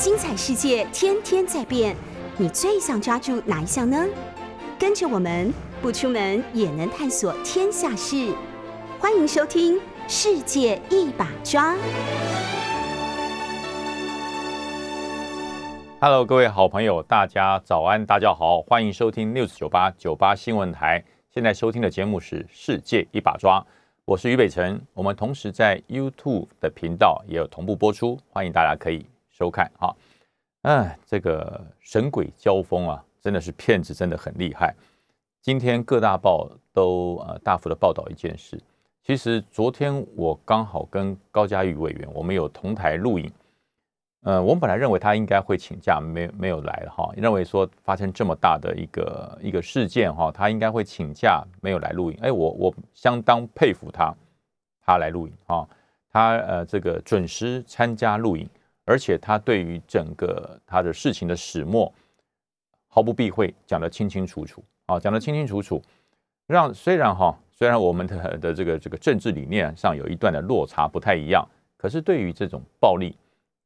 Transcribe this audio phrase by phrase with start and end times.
[0.00, 1.94] 精彩世界天天在变，
[2.38, 4.02] 你最想抓住哪一项呢？
[4.78, 8.34] 跟着我们不出门也能探索天下事，
[8.98, 9.76] 欢迎收听
[10.08, 11.74] 《世界一把抓》。
[16.00, 21.04] Hello，各位好朋友，大家早安，大家好，欢迎收听 News 九八九八新闻台。
[21.30, 23.60] 现在收听的节目是《世界一把抓》，
[24.06, 24.80] 我是于北辰。
[24.94, 29.04] 我们同时在 YouTube 的频道也有同步播出，欢迎大家可以
[29.40, 29.96] 收看哈。
[30.62, 34.74] 嗯，这个神鬼交锋啊，真的是骗子，真的很厉害。
[35.40, 38.60] 今天各大报都呃大幅的报道一件事。
[39.02, 43.32] 其实昨天我刚好跟高嘉瑜委员，我们有同台录影。
[44.24, 47.10] 呃，我们本来认为他应该会请假，没没有来哈。
[47.16, 52.18] 认为说发生这么大的一个一个事件哈，他应该会请假，没有来录影。
[52.20, 54.14] 哎，我我相当佩服他，
[54.84, 55.66] 他来录影哈，
[56.12, 58.46] 他呃这个准时参加录影，
[58.90, 61.92] 而且他对于整个他的事情的始末
[62.88, 65.80] 毫不避讳，讲得清清楚楚啊，讲得清清楚楚，
[66.48, 73.16] 让虽然哈虽然我们的的这个这个政治理念上有一段的落差不太一样，可是对于这种暴力。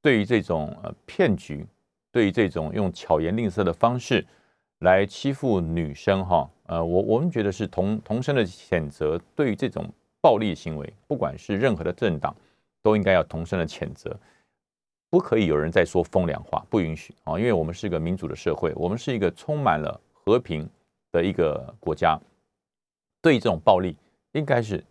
[0.03, 1.67] 对于这种呃骗局，
[2.13, 4.23] 对于这种用巧言令色的方式
[4.81, 9.19] 来欺负女生哈，呃，我我们觉得是同同声的谴责。
[9.35, 9.91] 对于这种
[10.21, 12.37] 暴力行为，不管是任何的政党，
[12.83, 14.15] 都应该要同声的谴责，
[15.15, 17.39] 不可以有人在说风凉话，不允许啊！
[17.39, 20.69] 因为我们是一个民主的社会，我们是一个充满了和平
[21.13, 22.19] 的一个国家，
[23.23, 23.97] 对这种暴力，
[24.33, 24.83] 应该是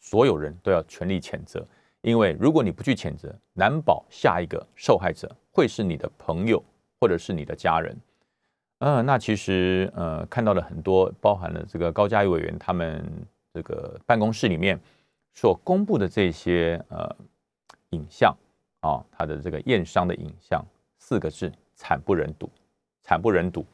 [0.00, 1.64] 所有人都要全力谴责。
[2.00, 6.60] 因为如果你不去谴责，难保下一个受害者会是你的朋友
[6.98, 7.96] 或者是你的家人。
[8.80, 13.08] 嗯，那其实呃看到了很多，包含了这个高嘉瑜委员他们
[13.54, 14.76] 这个办公室里面
[15.32, 17.08] 所公布的这些呃
[17.90, 18.36] 影像
[18.80, 20.64] 啊，他的这个验伤的影像，
[20.98, 22.50] 四个字：惨不忍睹，
[23.02, 23.64] 惨不忍睹。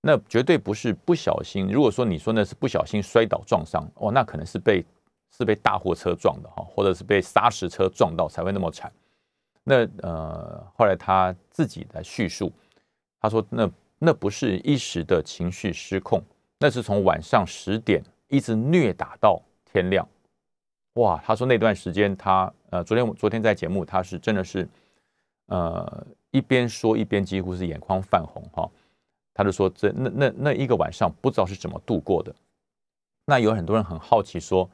[0.00, 1.68] 那绝对不是不小心。
[1.68, 4.84] 如果说你说那是不小心摔倒撞伤，哦，那可能是被。
[5.30, 8.90] 是被大货车撞的哈，或者是被砂石车撞到才会那么惨。
[9.62, 12.50] 那呃，后来他自己来叙述，
[13.20, 16.22] 他说那那不是一时的情绪失控，
[16.58, 20.08] 那是从晚上十点一直虐打到天亮。
[20.98, 24.68] 哇，他说那段时间他呃，昨天昨天在节目他是真的是
[25.46, 28.70] 呃一边说一边几乎是眼眶泛红哈。
[29.34, 32.34] 他就说这那那那一个晚上不知道是怎么度过的。
[33.24, 34.68] 那有很多人很好奇说。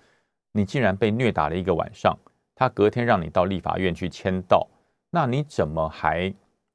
[0.57, 2.17] 你竟然被虐打了一个晚上，
[2.55, 4.69] 他隔天让你到立法院去签到，
[5.11, 6.33] 那你怎么还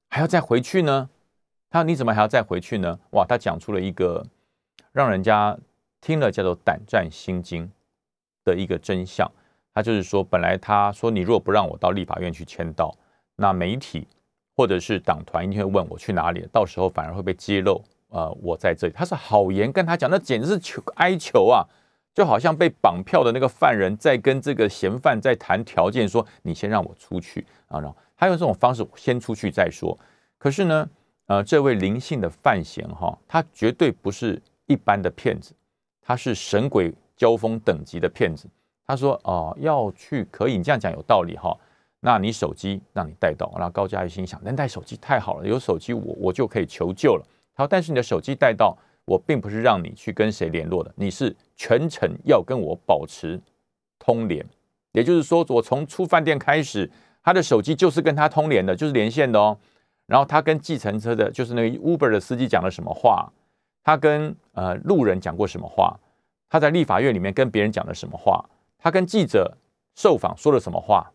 [0.10, 1.10] 还要再回去呢？
[1.70, 3.00] 他你怎么还要再回去呢？
[3.12, 4.22] 哇，他讲出了一个
[4.92, 5.58] 让人家
[6.02, 7.72] 听了叫做胆战心惊
[8.44, 9.31] 的一个真相。
[9.79, 12.94] 他就是说，本来他说你若不让我到立法院去签到，
[13.38, 14.06] 那媒体
[14.53, 17.81] 或者是党团一定会问我去哪里，到时候反而会被揭露。
[18.09, 21.63] 呃，我在这里，他是好言跟他讲，那简直是求哀求啊！
[22.13, 29.97] 就好像被绑票的那个犯人在跟这个嫌犯在谈条件，说你先让我出去啊，然后他用这种方式先出去再说。
[30.38, 30.89] 可是呢，
[31.28, 35.53] 呃，这位灵性的范闲哈，他绝对不是一般的骗子，
[36.01, 38.45] 他是神鬼交锋等级的骗子。
[38.89, 41.55] 他说哦，要去可以，你这样讲有道理哈。
[42.00, 47.23] 那你手机让你带到，那高嘉瑜心想，能带手机太好了，有手机我我就可以求救了。
[47.55, 48.75] 他说，但是你的手机带到。
[49.05, 53.41] 我并不是让你去跟谁联络的，你是全程要跟我保持
[53.97, 54.45] 通联，
[54.91, 56.88] 也就是说，我从出饭店开始，
[57.23, 59.57] 他的手机就是跟他通联的，就是连线的哦。
[60.06, 63.27] 然后他跟计程车的，就是那个 Uber 的司机讲了什么话，
[63.83, 66.00] 他跟呃路人讲过什么话，
[66.47, 68.47] 他在立法院里面跟别人讲了什么话，
[68.79, 69.56] 他跟记者
[69.95, 71.12] 受访说了什么话。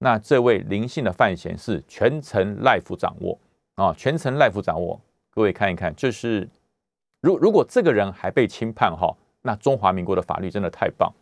[0.00, 3.38] 那这位灵性的范闲是全程 live 掌握
[3.76, 5.00] 啊，全程 live 掌握。
[5.30, 6.48] 各位看一看，这是。
[7.20, 11.12] 如如果这个人还被轻判哈，那中华民国的法律真的太棒。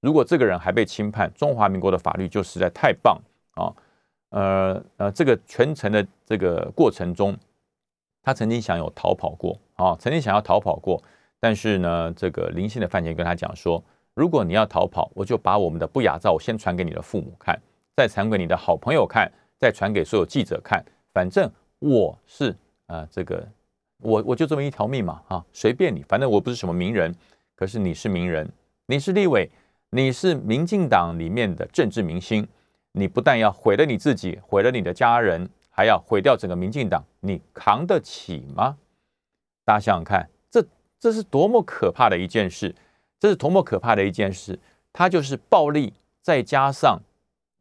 [0.00, 3.18] 如果这个人还被轻判，中华民国的法律就实在太棒
[3.54, 3.72] 啊。
[4.28, 7.34] 呃呃，这个全程的这个过程中，
[8.22, 11.02] 他曾经想有逃跑过啊，曾经想要逃跑过，
[11.40, 13.82] 但是呢，这个灵性的范闲跟他讲说，
[14.14, 17.58] 如果你要逃跑，我就把我们的不雅照我先传给你的父母看，
[17.96, 22.54] 再传给你的好朋友看，再传给所有记者看，反正我是
[22.86, 23.46] 啊这个。
[24.04, 27.14] 我我就这么一条命嘛，哈，随便你，反正我不是什么名人，
[27.54, 28.50] 可是你是名人，
[28.86, 29.48] 你是立委，
[29.90, 32.44] 你是民进党里面的政治明星，
[32.90, 38.76] 你不但要毁了你自己，毁了你的家人，还要毁掉整个民进党，你扛得起吗？
[39.64, 40.66] 大家想想看，这
[40.98, 42.74] 这是多么可怕的一件事，
[43.22, 44.58] 这是多么可怕的一件事，
[44.92, 47.00] 它就是暴力，再加上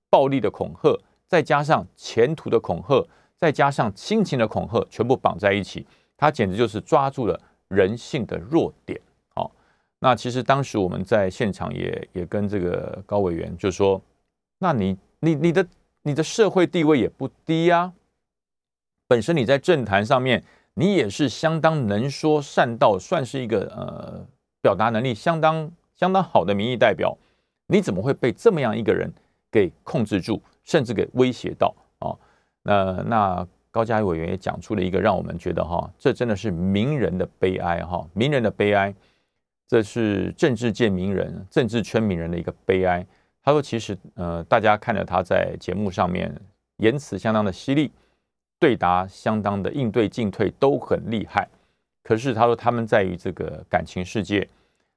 [0.09, 3.07] 暴力的恐吓，再加上前途的恐吓。
[3.37, 5.85] 再加上亲情的恐吓，全部绑在一起，
[6.17, 8.99] 它简直就是抓住了人性的弱点。
[9.35, 9.51] 好，
[9.99, 14.01] 那其实当时我们在现场也也跟这个高委员就说，
[14.57, 15.67] 那你你你的
[16.01, 17.93] 你的社会地位也不低呀，
[19.07, 20.43] 本身你在政坛上面，
[20.73, 24.27] 你也是相当能说善道，算是一个呃
[24.61, 27.17] 表达能力相当相当好的民意代表，
[27.67, 29.11] 你怎么会被这么样一个人
[29.51, 32.15] 给控制住，甚至给威胁到啊？
[32.63, 38.93] 那那高嘉瑜委员也讲出了一个让我们觉得哈，这真的是名人的悲哀哈，名人的悲哀，
[39.67, 43.05] 这是政治界名人、政治圈名人的一个悲哀。
[43.43, 46.31] 他说，其实呃，大家看着他在节目上面
[46.77, 47.91] 言辞相当的犀利，
[48.59, 51.47] 对答相当的应对进退都很厉害，
[52.03, 54.47] 可是他说他们在于这个感情世界，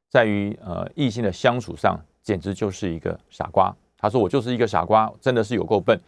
[0.09, 3.75] 在于呃异性的相处上，简直就是一个傻瓜。
[3.97, 5.99] 他说我就是一个傻瓜，真的是有够笨。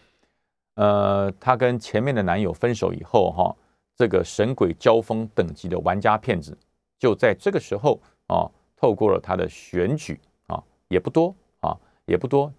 [0.74, 3.56] 呃，她跟前面的男友分手以后，哈，
[3.94, 6.56] 这个神鬼交锋等级的玩家骗子，
[6.98, 8.44] 就在这个时候啊，
[8.76, 12.52] 透过了他的选举啊，也不多啊，也不多，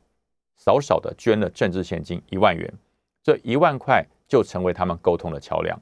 [0.55, 2.73] 少少的捐了政治现金一万元，
[3.21, 5.79] 这一万块就成为他们沟通的桥梁。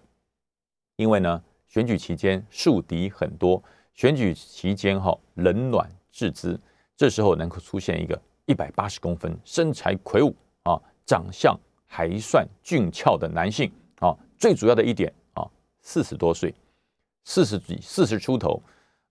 [0.98, 3.64] 因为呢，选举期间树敌很多，
[3.94, 6.60] 选举期间哈冷暖自知，
[6.96, 11.58] 这时候能够出现一个一百八十公分、身材魁梧啊，长相。
[11.88, 15.48] 还算俊俏的男性啊，最主要的一点啊，
[15.82, 16.54] 四十多岁，
[17.24, 18.62] 四十几，四十出头。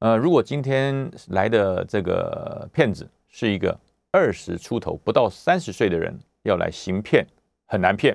[0.01, 3.75] 呃，如果今天来的这个骗子是一个
[4.11, 7.27] 二十出头不到三十岁的人，要来行骗，
[7.65, 8.15] 很难骗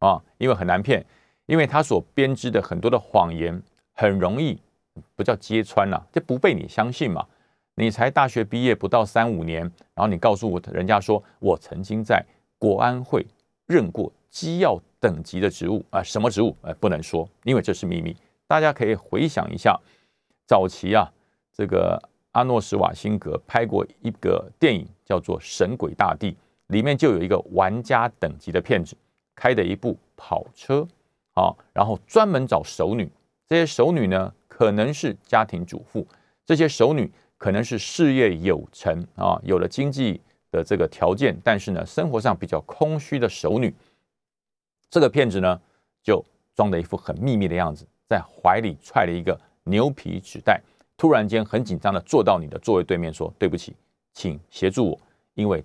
[0.00, 1.02] 啊，因为很难骗，
[1.46, 3.62] 因为他所编织的很多的谎言
[4.00, 4.58] 很容易
[5.14, 7.26] 不叫揭穿了，这不被你相信嘛？
[7.74, 9.60] 你才大学毕业不到三五年，
[9.94, 12.24] 然后你告诉我人家说我曾经在
[12.56, 13.26] 国安会。
[13.66, 16.56] 任过机要等级的职务啊，什么职务？
[16.62, 18.16] 呃，不能说，因为这是秘密。
[18.48, 19.78] 大家可以回想一下，
[20.46, 21.08] 早期啊，
[21.52, 26.32] 这个阿诺·什瓦辛格拍过一个电影，叫做《神鬼大帝》，
[26.68, 28.96] 里面就有一个玩家等级的骗子，
[29.36, 30.88] 开的一部跑车
[31.34, 33.08] 啊，然后专门找熟女。
[33.50, 36.06] 这些熟女呢，可能是家庭主妇，
[36.46, 40.22] 这些熟女可能是事业有成啊，有了经济。
[40.52, 43.72] 的这个条件，但是呢，生活上比较空虚的熟女，
[44.90, 45.60] 这个骗子呢，
[46.02, 46.24] 就
[46.56, 50.60] 装的一副很秘密的样子，在怀里揣了一个牛皮纸袋，
[50.96, 53.76] 突然间很紧张的坐到你的座位对面，说：“对不起，
[54.12, 55.00] 请协助我，
[55.34, 55.62] 因为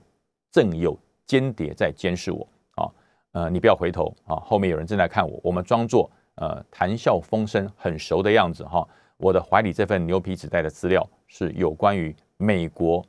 [0.52, 0.96] 正有
[1.26, 2.86] 间谍在监视我啊，
[3.31, 5.40] 呃，你不要回头啊，后面有人正在看我。
[5.42, 8.88] 我们装作呃谈笑风生、很熟的样子哈。
[9.18, 13.06] 我的怀里这份牛皮纸袋的资料是有关于美国。”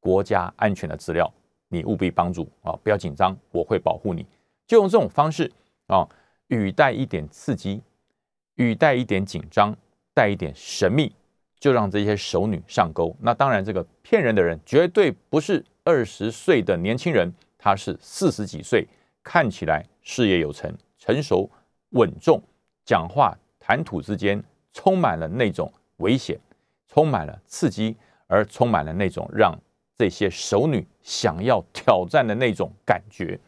[0.00, 1.30] 国家安全的资料，
[1.66, 2.72] 你务必帮助啊！
[2.84, 4.24] 不要紧张，我会保护你。
[4.64, 5.50] 就用这种方式
[5.88, 6.08] 啊，
[6.46, 7.82] 语带一点刺激，
[8.54, 9.76] 语带一点紧张，
[10.14, 11.12] 带一点神秘，
[11.58, 13.14] 就让这些熟女上钩。
[13.20, 18.86] 那当然，这个骗人的人绝对不是二十岁的年轻人，他是四十几岁，
[19.24, 21.50] 看起来事业有成、成熟
[21.90, 22.40] 稳重，
[22.88, 24.42] 讲话谈吐之间
[24.72, 26.40] 充满了那种危险，
[26.86, 27.94] 充满了刺激，
[28.26, 29.54] 而充满了那种让。
[29.98, 33.38] 这些熟女想要挑战的那种感觉，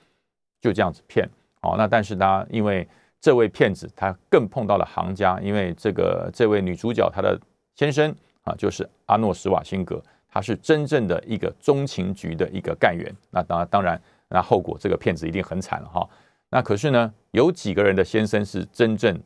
[0.60, 1.26] 就这样子骗
[1.62, 1.74] 哦。
[1.78, 2.86] 那但是呢，因为
[3.18, 7.40] 这位骗子他更碰到了行家，因为这个这位女主角她的
[7.76, 13.10] 先生啊，就是阿诺·施瓦辛格，他是真正的一个中情局的一个干员。
[13.30, 16.06] 那当，当然，那后果这个骗子一定很惨了哈。
[16.50, 19.16] 那可是呢，有几个人的先生是真正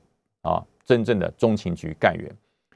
[0.45, 2.31] 啊，真正的中情局干员。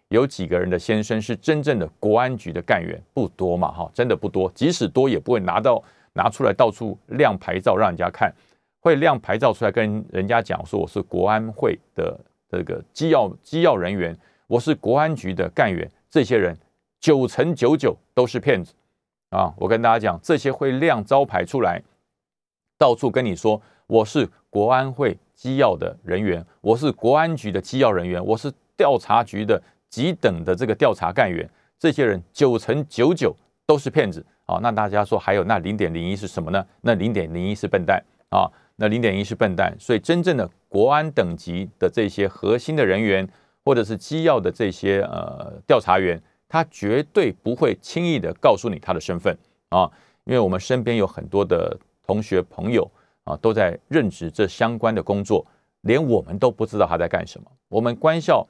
[0.08, 4.50] 有几个人的先生是真正的国安局的干员，不多嘛，哈，真的不多。
[4.54, 5.82] 即使多，也不会拿到
[6.14, 8.32] 拿出来到处亮牌照让人家看，
[8.80, 15.86] 会亮牌照出来跟人家讲说我是国安会的这个机要机要人员，我是国安局的干员。
[16.10, 16.56] 这些人
[16.98, 18.72] 九成九九都是骗子
[19.28, 19.52] 啊！
[19.58, 21.82] 我跟大家讲，这些会亮招牌出来，
[22.78, 29.62] 到处跟你说我是国安会机要的人员，我是国安局的机要人员，我是调查局的。
[29.90, 34.58] 几等的这个调查干员，这些人九成九九都是骗子啊！
[34.60, 36.62] 那大家说还有那零点零一是什么呢？
[36.82, 38.44] 那零点零一是笨蛋啊！
[38.76, 43.26] 那零点一是笨蛋，所以真正的国安等级的这些核心的人员，
[43.64, 49.34] 或者是机要的这些呃调查员，他绝对不会轻易的告诉你他的身份
[49.70, 49.90] 啊！
[50.24, 51.74] 因为我们身边有很多的
[52.06, 52.86] 同学朋友
[53.28, 55.44] 啊，都在任职这相关的工作，
[55.82, 57.50] 连我们都不知道他在干什么。
[57.68, 58.46] 我们官校。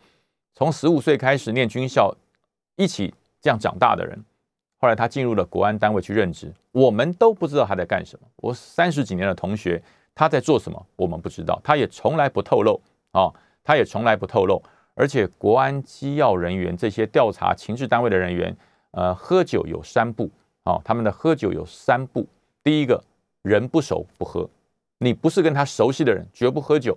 [0.55, 2.13] 从十五岁开始念军校，
[2.75, 4.25] 一起这样长大的人，
[4.77, 8.27] 后来他进入了国安单位去任职，我们都不知道他在干什么。
[8.35, 9.81] 我三十几年的同学，
[10.17, 12.81] 他在做什么，我们不知道，他也从来不透露
[13.13, 13.33] 啊，
[13.63, 14.61] 他也从来不透露。
[14.95, 18.57] 而且国安机要人员这些调查情治单位的人员，
[18.91, 20.29] 呃，喝酒有三步
[20.65, 22.27] 啊，他们的喝酒有三步。
[22.65, 23.01] 第一个
[23.43, 24.51] 人不熟不喝，
[24.99, 26.97] 你不是跟他熟悉的人，绝不喝酒。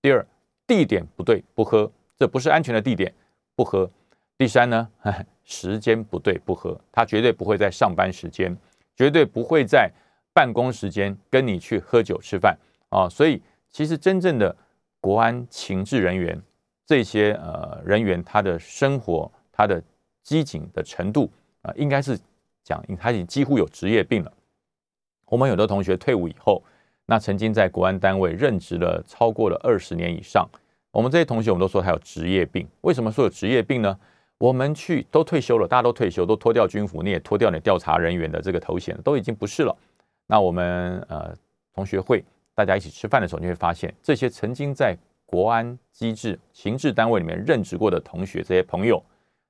[0.00, 0.26] 第二，
[0.66, 3.12] 地点不对不喝，这不是安全的地点，
[3.54, 3.90] 不喝。
[4.36, 4.88] 第三呢，
[5.44, 8.56] 时间不对不喝，他绝对不会在上班时间，
[8.96, 9.90] 绝对不会在
[10.32, 13.08] 办公时间跟你去喝酒吃饭啊。
[13.08, 13.40] 所以，
[13.70, 14.56] 其实真正的
[15.00, 16.40] 国安情治人员。
[16.84, 19.82] 这些呃人员，他的生活，他的
[20.22, 21.30] 机警的程度
[21.62, 22.18] 啊，应该是
[22.64, 24.32] 讲他已经几乎有职业病了。
[25.26, 26.62] 我们有的同学退伍以后，
[27.12, 30.48] 那曾经在国安单位任职了超过了二十年以上，
[30.90, 32.66] 我们这些同学，我们都说他有职业病。
[32.80, 33.94] 为什么说有职业病呢？
[34.38, 39.76] 我们去都退休了，大家都退休，都脱掉军服，你也脱掉你调查人员的这个头衔，都已经不是了。
[40.26, 41.36] 那我们呃
[41.74, 49.04] 同学会大家一起吃饭的时候，你会发现这些曾经在国安机制、情治单位里面任职过的同学，这些朋友，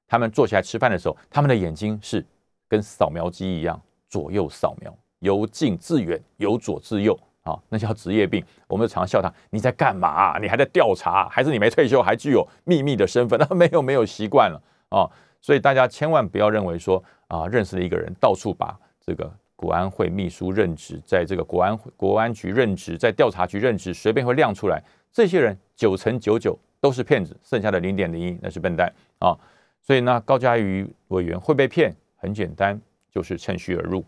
[0.09, 2.27] 他们坐下来吃饭的时候，他们的眼睛是
[2.67, 8.45] 跟扫描机一样，左右扫描，由近至远，由左至右啊，那叫职业病。
[8.67, 10.39] 我们常笑他：你在干嘛？
[10.39, 11.29] 你还在调查？
[11.29, 13.39] 还是你没退休，还具有秘密的身份？
[13.39, 15.09] 那 没有，没有习惯了啊。
[15.41, 24.83] 所以大家千万不要认为说啊，认识了一个人，到处把这个国安会秘书任职，在这个国安国安局任职，在调查局任职，随便会亮出来。
[25.13, 29.37] 这些人九成九九都是骗子，剩下的零点零一那是笨蛋啊！
[29.83, 32.81] 所以呢，高嘉瑜委员会被骗，很简单，
[33.11, 34.05] 就是趁虚而入。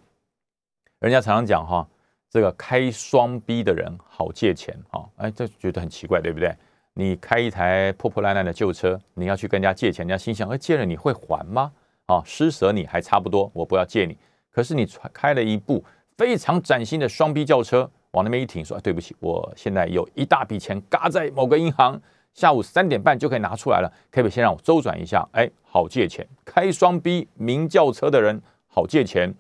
[1.01, 1.87] 人家常常讲哈，
[2.35, 6.53] 这个开双 B 的人好借钱啊，哎，这觉得很奇怪，对不对？
[6.93, 11.71] 你开一台破破烂烂的旧车，你要去跟人家借钱，人家心想，哎，借了你会还吗？
[12.07, 14.19] 啊，施舍你还差不多，我不要借你。
[14.51, 15.85] 可是你开了一部
[16.17, 17.89] 非常崭新的双 B 轿车。
[18.11, 22.01] 往那边一停，说：“对不起，我现在有一大笔钱嘎在某个银行，
[22.33, 25.25] 下午三点半就可以拿出来了，可不可以先让我周转一下？
[25.35, 29.33] 哎，好借钱，开双 B 名轿车的人好借钱，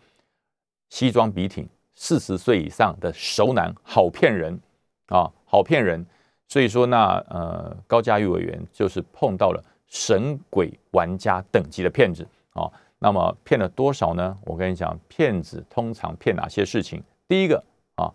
[0.90, 4.58] 西装笔挺，四十岁以上的熟男好骗人
[5.06, 6.04] 啊，好骗人。
[6.48, 12.70] 所以说，那呃，高嘉玉委员就是碰到了神鬼玩家等级的骗子啊。
[12.98, 14.36] 那么骗了多少呢？
[14.44, 17.02] 我跟你讲，骗子通常骗哪些事情？
[17.26, 17.62] 第一个
[17.96, 18.12] 啊。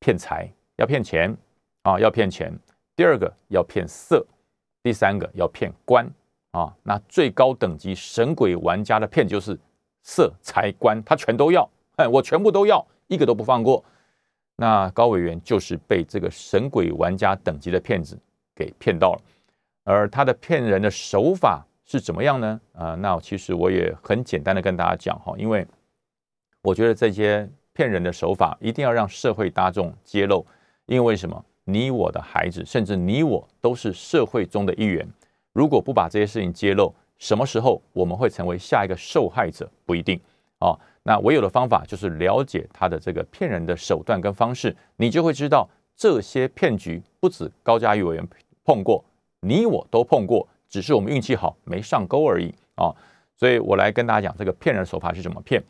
[0.00, 1.36] 骗财要骗钱
[1.82, 2.56] 啊，要骗钱。
[2.94, 4.24] 第二个要骗色，
[4.80, 6.08] 第三个要骗官
[6.52, 6.72] 啊。
[6.84, 9.58] 那最高等级神鬼玩家的骗就是
[10.04, 13.84] 色财官，他全都要，哎，我全部都要，一个都不放过。
[14.56, 18.18] 那高委员就是被这个神鬼玩家等级的骗子
[18.54, 19.20] 给骗到了，
[19.84, 22.60] 而他的骗人的手法是怎么样呢？
[22.72, 25.66] 啊，那其实我也很简单的跟大家讲哈，因为
[26.62, 27.48] 我觉得这些。
[27.74, 30.44] 骗人的手法一定要让社会大众揭露，
[30.86, 31.44] 因为什么？
[31.62, 35.08] 你我的孩子，甚至你我都是社会中的一员。
[35.52, 39.70] 如果不把这些事情揭露，什么时候我们会成为下一个受害者？
[39.86, 40.20] 不一定
[40.58, 40.74] 啊。
[41.08, 48.28] 那唯有的方法就是了解他的这个骗人的手段跟方式，你就会知道这些骗局不止高嘉瑜委员
[48.62, 49.02] 碰过，
[49.40, 52.94] 你我都碰过，只是我们运气好没上钩而已啊。
[53.34, 55.64] 所以我来跟大家讲这个骗人手法是怎么骗，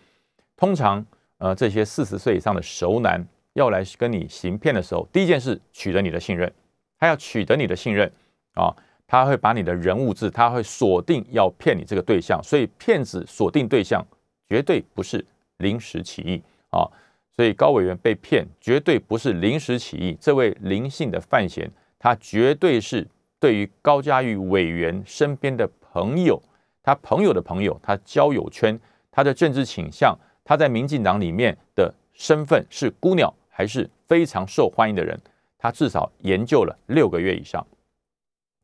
[0.56, 1.06] 通常。
[1.40, 6.52] 呃，这些四十岁以上的熟男要来跟你行骗的时候，第一件事取得你的信任，
[6.98, 8.12] 他要取得你的信任
[8.54, 8.74] 啊，
[9.06, 14.04] 他会把你的人物志，他会锁定要骗你这个对象，所以骗子锁定对象
[14.48, 15.24] 绝对不是
[15.58, 16.88] 临时起意啊，
[17.36, 23.06] 所以高委员被骗绝对不是临时起意，这位林姓的范闲，他绝对是
[23.38, 26.42] 对于高嘉瑜委员身边的朋友，
[26.82, 28.78] 他朋友的朋友，他交友圈，
[29.10, 30.18] 他的政治倾向。
[30.44, 35.20] 他在民进党里面的身份是孤鸟，还是非常受欢迎的人？
[35.58, 37.66] 他至少研究了六个月以上，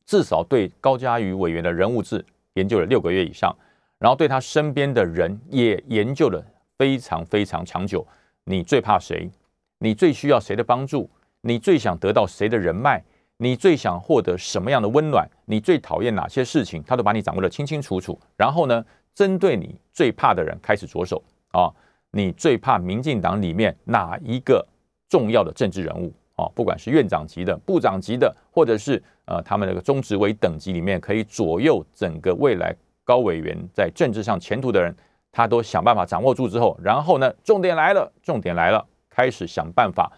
[0.07, 2.25] 至少对高嘉瑜委员的人物志
[2.55, 3.55] 研究了六个月以上，
[4.05, 6.45] 然后对他身边的人也研究了
[6.77, 8.07] 非常非常长久。
[8.45, 9.31] 你最怕谁？
[9.79, 11.09] 你最需要谁的帮助？
[11.41, 13.03] 你最想得到谁的人脉？
[13.39, 15.27] 你最想获得什么样的温暖？
[15.47, 16.85] 你最讨厌哪些事情？
[16.87, 18.21] 他都把你掌握的清清楚楚。
[18.37, 18.85] 然后呢，
[19.15, 21.23] 针对你最怕的人开始着手。
[21.53, 21.73] 啊，
[22.11, 24.63] 你最怕民进党里面哪一个
[25.09, 26.45] 重要的政治人物啊？
[26.55, 34.95] 不管是院长级的、部长级的，或者是呃他们那个中执委等级里面可以左右整个未来高委员在政治上前途的人，
[35.31, 40.11] 他都想办法掌握住之后，然后呢，重点来了，重点来了，开始想办法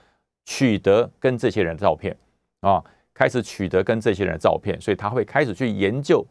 [0.45, 2.17] 取得跟这些人的照片
[2.61, 6.25] 啊，开始取得跟这些人的照片，所以他会开始去研究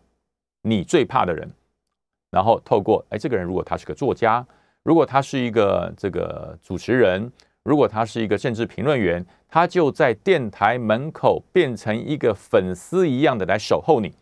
[0.62, 1.47] 你最怕的人，
[2.31, 4.45] 然后透过哎这个人如果他是个作家。
[4.83, 7.31] 如果他是一个这个主持人，
[7.63, 14.13] 如果他是一个政治评论员，他就在电台门口变成一个粉丝一样的来守候你。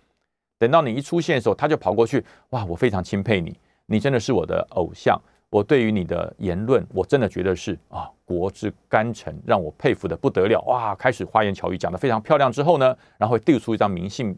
[0.63, 3.53] 等到你一出现的时候，他就跑过去，哇，我非常钦佩你，
[3.85, 5.21] 你真的是我的偶像。
[5.49, 10.61] 我对于你的言论，我真的觉得是啊，国之干臣，让我佩服的不得了。
[10.61, 14.33] 哇，开始花言巧语讲得非常漂亮之后呢，然后递出一张明信，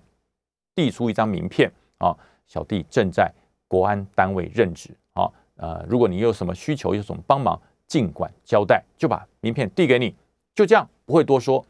[0.73, 2.17] 递出一张名片啊，
[2.47, 3.31] 小弟正在
[3.67, 7.61] 国安单位任职啊，呃，如果你有什么需求，有什么帮忙。
[7.87, 10.15] 尽管交代，就把名片递给你，
[10.55, 11.63] 就这样不会多说。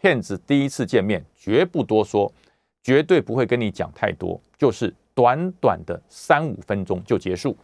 [0.00, 2.30] 骗子第一次见面绝不多说，
[2.82, 7.56] 绝对不会跟你讲太多，就是短短的三五分钟就结束。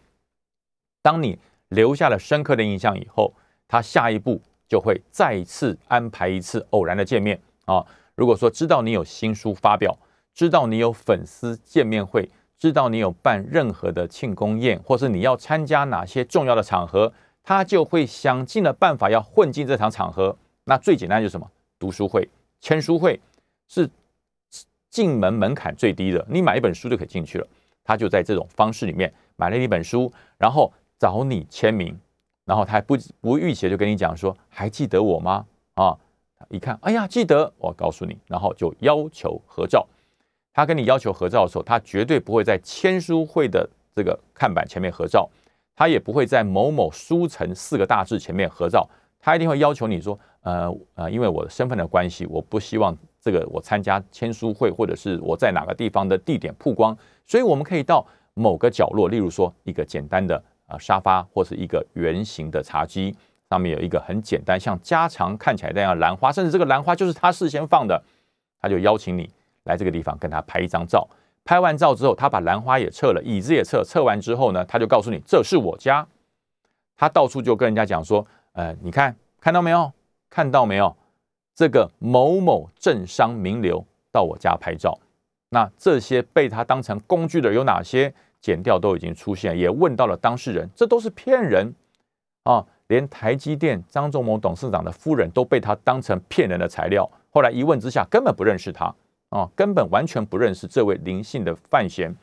[1.01, 1.37] 当你
[1.69, 3.33] 留下了深刻的印象以后，
[3.67, 7.85] 他下一步就会再次安排一次偶然的见面啊。
[8.15, 9.97] 如果说知道你有新书发表，
[10.33, 17.13] 知道你有粉丝见面会，知道你有办任何的庆功宴，或是你要参加哪些重要的场合。
[17.43, 20.37] 他就会想尽了办法要混进这场场合。
[20.65, 21.49] 那最简单就是什么？
[21.79, 22.27] 读书会、
[22.59, 23.17] 签书会
[23.69, 23.89] 是
[24.97, 27.45] 进门门槛最低的，你买一本书就可以进去了。
[27.83, 31.95] 他就在这种方式里面买了一本书，然后找你签名，
[32.45, 35.95] 然后他还不不预期就跟你讲说：“还记得我吗？”啊，
[36.49, 39.87] 一看，哎呀，记得，我告诉你，然后就要求合照。
[40.51, 45.29] 他跟你要求合照的时候，他绝对不会在签书会的这个看板前面合照。
[45.75, 48.89] 他也不会在某某书城四个大字前面合照，
[49.19, 63.13] 他一定会要求你说，呃呃，因为我的身份的关系，我不希望这个我参加签书会或者是我在哪个地方的地点曝光，所以我们可以到某个角落，例如说一个简单的啊沙发或是一个圆形的茶几，
[63.49, 68.01] 上面有一个很简单像家常看起来那样兰花，甚至这个兰花就是他事先放的，
[68.61, 69.29] 他就邀请你
[69.65, 71.05] 来这个地方跟他拍一张照。
[71.43, 73.83] 拍完照之后，他把兰花也撤了，椅子也撤。
[73.83, 76.07] 撤完之后呢，他就告诉你这是我家。
[76.95, 79.91] 他到处就跟人家讲说：“呃，你看看到没有？
[80.29, 80.95] 看到没有？
[81.57, 84.95] 这个某某政商名流到我家拍照。
[85.49, 88.13] 那这些被他当成工具的有哪些？
[88.39, 91.73] 剪掉都已经出现，也问到了当事人，这都是骗人
[92.43, 92.63] 啊！
[92.85, 97.09] 连台积电张忠谋董事长的夫人都被他当成骗人的材料。
[97.31, 98.93] 后来一问之下，根本不认识他。”
[99.29, 102.15] 啊，根本完全不认识这位林姓的范闲，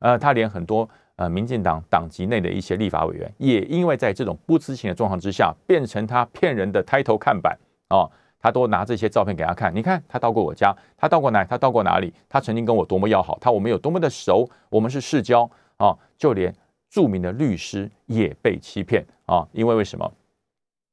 [0.00, 8.08] 呃，他连很多呃民进党党籍内的一些立法委员，也因为在这种不知情的状况之下，变成他骗人的抬头看板啊，
[8.40, 16.54] 他都拿这些照片给他看，你看他到过我家，他到过哪，他到过哪里，他曾经跟我多么要好，他我们有多么的熟，我们是世交啊，就连
[16.88, 20.12] 著名的律师也被欺骗啊，因为为什么？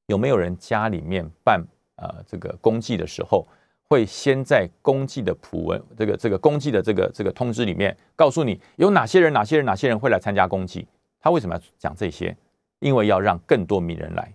[0.07, 1.63] 有没有人家里面办
[1.95, 3.47] 呃这个公祭的时候？
[3.89, 10.85] 会先在公祭的普文这个这个公祭的这个这个通知里面告诉你有哪些人哪些人哪些人会来参加公祭。
[11.21, 12.35] 他为什么要讲这些？
[12.79, 14.29] 因为要让更多名人来，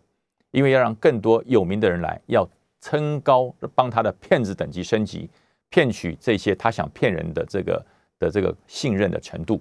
[0.53, 2.48] 因为要让更多有名的人来，要
[2.82, 5.30] 撑高帮他的骗子等级升级，
[5.70, 7.82] 骗取这些他想骗人的这个
[8.18, 9.58] 的这个信任的程度。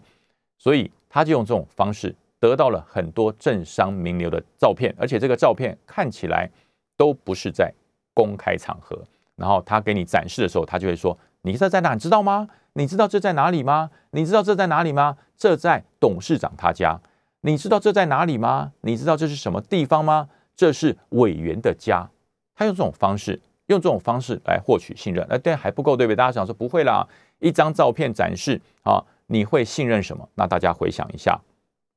[0.58, 6.50] 所以他就用这种方式得到了很多政商名流的照片，而且这个照片看起来
[6.98, 7.72] 都不是在
[8.14, 9.00] 公开场合。
[9.36, 11.94] 然后他给你展示的时候，他就会说：“你这在哪？
[11.94, 12.48] 你知道吗？
[12.74, 13.90] 你知道这在哪里吗？
[14.12, 15.18] 你知道这在哪里吗？
[15.36, 17.00] 这在董事长他家。
[17.42, 18.74] 你知道这在哪里吗？
[18.82, 20.30] 你知道这是什么地方吗？
[20.56, 22.10] 这是委员的家。”
[22.56, 25.26] 他用这种方式，用这种方式来获取信任。
[25.30, 26.16] 哎，对，还不够，对不对？
[26.16, 27.08] 大家想说不会啦，
[27.40, 30.28] 一张照片展示啊，你会信任什么？
[30.36, 31.40] 那大家回想一下，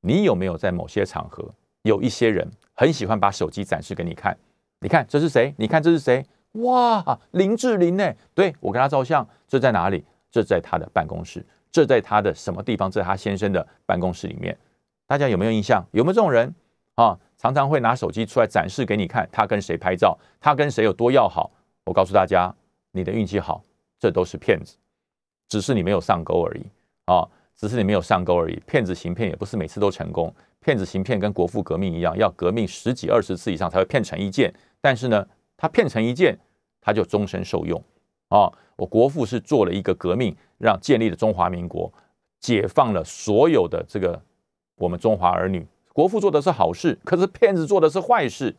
[0.00, 1.48] 你有没有在某些场合，
[1.82, 4.36] 有一些人很喜欢把手机展示给你看？
[4.80, 5.54] 你看这是谁？
[5.56, 6.24] 你看这是谁？
[6.62, 8.12] 哇，林志玲呢？
[8.34, 10.04] 对我跟他照相，这在哪里？
[10.30, 12.90] 这在他的办公室，这在他的什么地方？
[12.90, 14.56] 在他先生的办公室里面。
[15.06, 15.84] 大家有没有印象？
[15.92, 16.54] 有没有这种人
[16.94, 17.18] 啊？
[17.36, 21.50] 常常会拿手机出来展示给你看，他跟谁拍照，他跟谁有多要好。
[21.84, 22.54] 我告诉大家，
[22.92, 23.62] 你的运气好，
[23.98, 24.76] 这都是骗子，
[25.48, 26.66] 只是你没有上钩而已
[27.04, 27.28] 啊！
[27.54, 28.58] 只是你没有上钩而已。
[28.66, 34.52] 骗子行骗也不是每次都成功，骗子行骗跟国父革命一样，要革命十几二十次以上才会骗成一件。
[34.80, 35.26] 但是呢？
[35.56, 36.36] 他骗成一件，
[36.80, 37.80] 他就终身受用
[38.28, 38.50] 啊！
[38.76, 41.90] 我国父是做了一个革命，让建立了中华民国，
[42.40, 44.20] 解放了所有的这个
[44.74, 45.64] 我们中华儿女。
[45.94, 48.54] 国父做的是好事，可是骗子做的是坏事。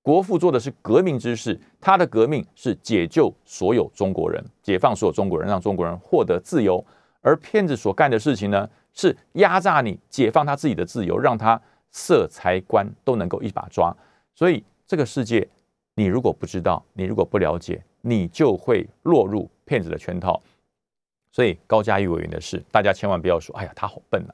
[0.00, 6.82] 国父做的是革命之事，他的革命是解救所有中国人，解放所有中国人，让中国人获得自由。
[7.20, 13.94] 而骗子所干的事情呢，是压榨你，解放他自己的自由，让他色财官都能够一把抓。
[14.34, 15.46] 所以这个世界。
[15.96, 20.40] 你如果不知道，你如果不了解，你就会落入骗子的圈套。
[21.30, 24.32] 所以高嘉瑜委员的事，大家千万不要说：“哎呀，他好笨啊！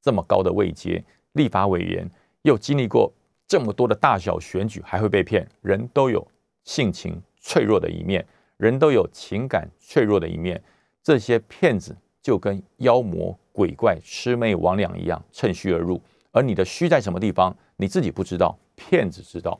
[0.00, 2.08] 这么高的位阶，立法委员
[2.42, 3.12] 又经历过
[3.46, 5.46] 这么多的大小选举还会被骗？
[5.62, 6.26] 人都有
[6.64, 8.24] 性情脆弱的一面，
[8.56, 10.62] 人都有情感脆弱的一面。
[11.02, 16.00] 这些骗子就跟妖魔鬼怪、魑魅魍魉一样，趁虚而入。
[16.30, 19.58] 而你的虚在什么地方，你自己不知道，骗子知道。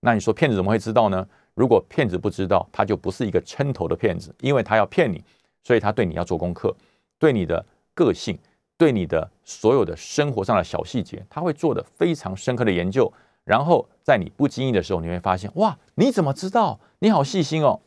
[0.00, 1.26] 那你说骗子怎么会知道呢？
[1.54, 5.22] 如果骗子不知道，他就不是一个撑头的骗子，因为他要骗你，
[5.62, 6.74] 所以他对你要做功课，
[7.18, 8.38] 对你的个性，
[8.82, 13.12] 对你的所有的生活上的小细节，他会做的非常深刻的研究。
[13.44, 16.80] 然后在你不经意的时候，你会发现，哇，你怎么知道？
[16.98, 17.80] 你好细心哦，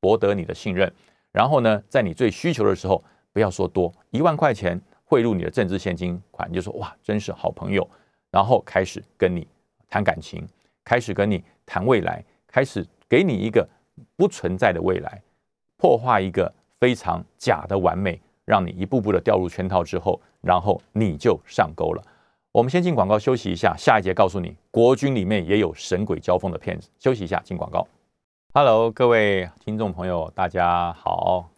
[0.00, 0.92] 博得你的信任。
[1.30, 3.00] 然后呢，在你最需求的时候，
[3.32, 7.88] 不要说多一万块钱汇入你的政治现金款，你就说哇，真是好朋友。
[8.32, 9.46] 然后开始跟你
[9.88, 10.44] 谈感情，
[10.82, 13.64] 开始跟你谈未来，开始给你一个
[14.16, 15.22] 不存在的未来，
[15.76, 22.02] 破坏一个非常假的完美，让你一步步的掉入圈套之后，然后你就上钩了。
[22.50, 26.90] 我们先进广告休息一下，下一节告诉你，国军里面也有神鬼交锋的骗子。
[26.98, 27.86] 休息一下，进广告。
[28.52, 31.48] Hello，各位听众朋友，大家好，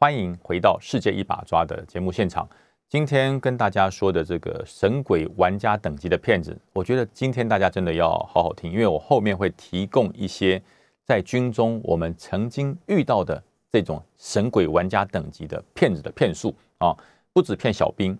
[0.00, 2.48] 欢迎回到《世界一把抓》的节目现场。
[2.88, 10.62] 今天跟大家说的这个神鬼玩家等级的骗子，我觉得今天大家真的要好好听，因为我后面会提供一些
[11.04, 16.96] 在军中我们曾经遇到的这种神鬼玩家等级的骗子的骗术啊，
[17.32, 18.18] 不止骗小兵，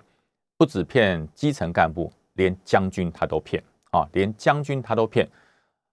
[0.56, 5.28] 不止骗基层干部，连将军他都骗啊，连将军他都骗。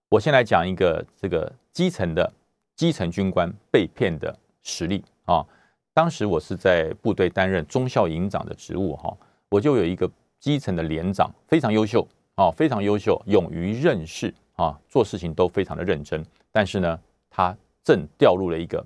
[0.09, 2.31] 我先来讲一个这个基层的
[2.75, 5.45] 基层军官被骗的实例啊。
[5.93, 9.15] 当时我是在部队担任中校营长的职务哈，
[9.47, 16.21] 我就有一个基层的连长，非常优秀啊，非常优秀，勇于任事啊，做事情都非常的认真。
[16.51, 18.85] 但是呢，他正掉入了一个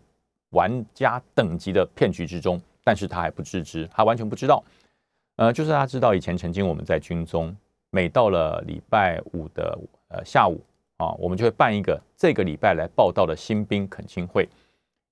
[0.51, 4.63] 玩家等级的骗局之中，但是他还不自知，他完全不知道。
[5.35, 7.55] 呃，就是他知道以前曾经我们在军中，
[7.91, 10.59] 每到了礼拜五的呃下午
[10.97, 14.49] 啊，我们就会办一个这个礼拜来报道的新兵恳亲会，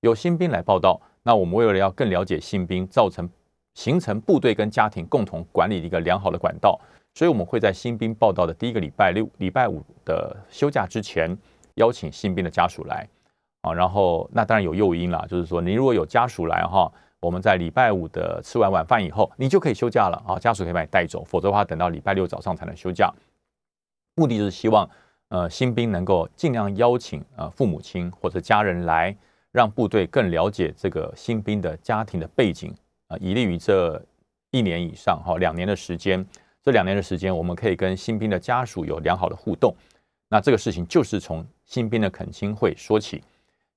[0.01, 0.99] 有新兵来报道。
[1.23, 3.29] 那我们为了要更了解新兵，造成
[3.73, 6.79] 形成部队跟家庭共同管理的一个良好的管道，
[7.13, 11.37] 所以我们会在新兵报道的第一个礼拜六、礼拜五的休假之前，
[11.75, 13.07] 邀请新兵的家属来
[13.73, 23.13] 然后那当然有诱因啦，就是说你如果有家属来哈，我们在礼拜五的吃完晚饭以后，你就可以休假了啊，家属可以把你带走，否则的话等到礼拜六早上才能休假。
[24.15, 24.89] 目的就是希望
[25.29, 29.15] 呃新兵能够尽量邀请呃父母亲或者家人来。
[29.53, 32.71] 让部队更了解这个新兵的家庭的背景
[33.07, 33.99] 啊，以利于这
[34.51, 36.23] 一年以上哈两年的时间，
[36.61, 39.73] 这两年的时间，我们可以跟新兵的家属有良好的互动。
[40.29, 43.23] 那这个事情就是从新兵的恳亲会说起，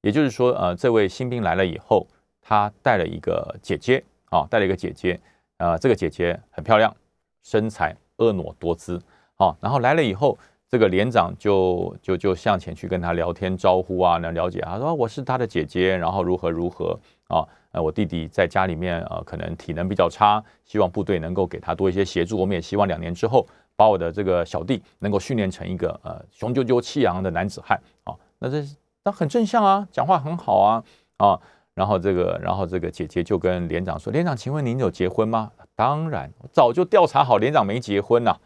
[0.03, 2.07] 也就是说，呃，这位新兵来了以后，
[2.41, 5.21] 他带了一个姐姐啊，带了一个姐姐，
[5.59, 6.95] 呃，这个姐姐很漂亮，
[7.43, 9.01] 身材婀娜多姿
[9.37, 10.39] 啊，然后来了以后。
[10.73, 17.45] 这个连长就就就向前去跟他聊天招呼啊，那了解他说我是他的姐姐，然后如何如何啊？
[17.73, 22.39] 呃，我弟弟在家里面呃，可能体能比较差，希望部队能够给他多一些协助。
[22.39, 28.15] 我们也希望两年之后把我的这个小弟能够训练成一个呃雄赳赳气昂的男子汉啊。
[28.39, 28.65] 那这
[29.05, 30.85] 那很正向啊，讲话很好啊
[31.19, 31.41] 啊。
[31.75, 38.37] 然后这个然后这个姐姐就跟连长说：“连长，请问您有结婚吗？”当然，早就调查好，连长没结婚呐。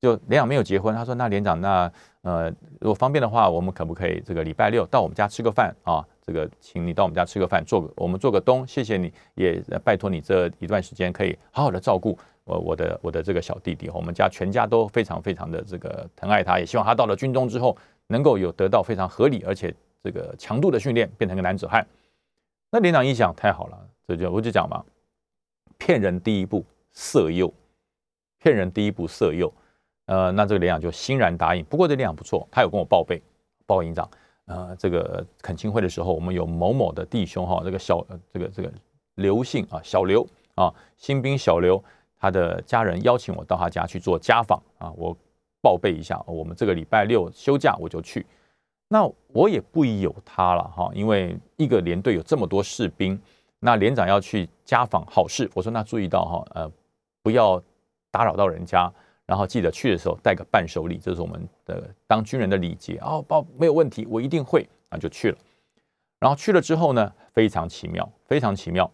[0.00, 6.04] 就连长没有结婚，他说：“那连长，那呃，如果方便的话，我们可不可以这个礼拜六到我们家吃个饭啊？
[6.20, 17.74] 这个，请你到我们家吃个饭，做个我们做个东，谢谢你，也拜托你这一段时间可以好好的照顾我我的我的这个小弟弟，我们家全家都非常非常的这个疼爱他，也希望他到了军中之后
[18.08, 21.84] 能够有得到非常合理而且这个强度的训练，变成个男子汉。”
[22.70, 24.84] 那连长一想，太好了，这就我就讲嘛，
[25.78, 27.52] 骗人第一步色诱，
[28.40, 29.52] 骗人第一步色诱。
[30.06, 31.64] 呃，那这个连长就欣然答应。
[31.64, 33.22] 不过这连长不错，他有跟我报备，
[33.64, 34.10] 报营长，
[34.44, 38.70] 呃，这个恳亲会的时候，我们有某某的弟兄哈，这个小这个这个
[39.14, 41.82] 刘姓啊，小刘啊，新兵小刘，
[42.18, 45.16] 他的家人邀请我到他家去做家访啊，我
[45.62, 48.26] 报备一下，我们这个礼拜六休假我就去。
[48.94, 53.20] 那我也不疑有他了哈，因为一个连队有这么多士兵，
[53.58, 56.70] 那连长要去家访好事，我说那注意到哈，呃，
[57.20, 57.60] 不要
[58.12, 58.88] 打扰到人家。
[59.26, 65.38] 然后记得去的时候带个伴手礼，这是我们的当军人的礼节哦，报没有问题，我一定会啊，就去了。
[66.20, 68.88] 然后去了之后呢，非常奇妙，非常奇妙。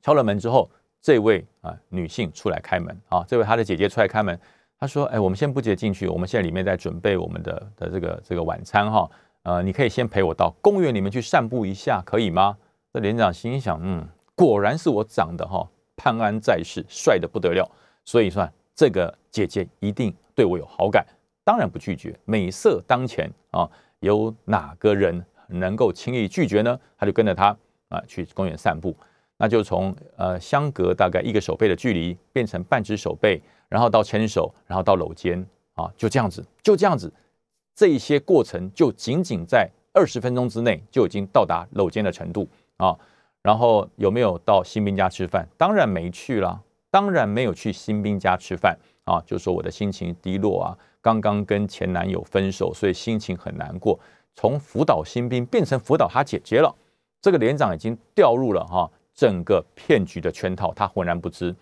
[0.00, 0.70] 敲了门之后，
[1.02, 4.40] 这位啊女性出来开门啊，这位她的姐姐出来开门，
[4.78, 9.10] 他说：“哎，我们先不接进去，我们现在里面在准备我们的的这个这个晚餐哈，
[9.42, 12.56] 呃，你可以先陪我到公园里面去散步一下，可以吗？”
[12.92, 17.70] 这连长心想：“嗯，果然是我长得哈潘安在世，帅的不得了，
[18.04, 21.02] 所以算。”这个姐姐一定对我有好感，
[21.42, 22.14] 当然不拒绝。
[22.26, 23.66] 美色当前啊，
[24.00, 26.78] 有哪个人能够轻易拒绝呢？
[26.98, 27.56] 他就跟着他
[27.88, 28.94] 啊去公园散步，
[29.38, 35.44] 那就从呃相隔大概一个手背的距离变成半只手背，然后到牵手，然后到搂肩
[35.74, 37.12] 啊，就这样子，就这样子，
[37.74, 42.96] 这一些过程就仅仅在二十分钟之内就已经到达搂肩的程度啊。
[43.42, 45.46] 然后有没有到新兵家吃饭？
[45.56, 49.22] 当然没去了，当然没有去新兵家吃饭啊！
[49.24, 54.00] 就说我的心情低落啊，刚刚跟前男友分手，所以心情很难过。
[54.34, 56.74] 从辅导新兵变成辅导他姐姐了，
[57.22, 61.52] 这个连长已经掉入了哈整个骗局的圈套，他浑然不知。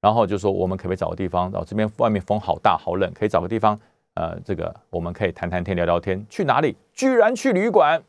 [0.00, 1.50] 然后就说我们可不可以找个地方？
[1.52, 3.78] 哦，这边外面风好大好冷，可以找个地方，
[4.14, 6.24] 呃，这个我们可以谈谈天聊聊天。
[6.30, 6.76] 去哪里？
[6.92, 8.02] 居然去旅馆，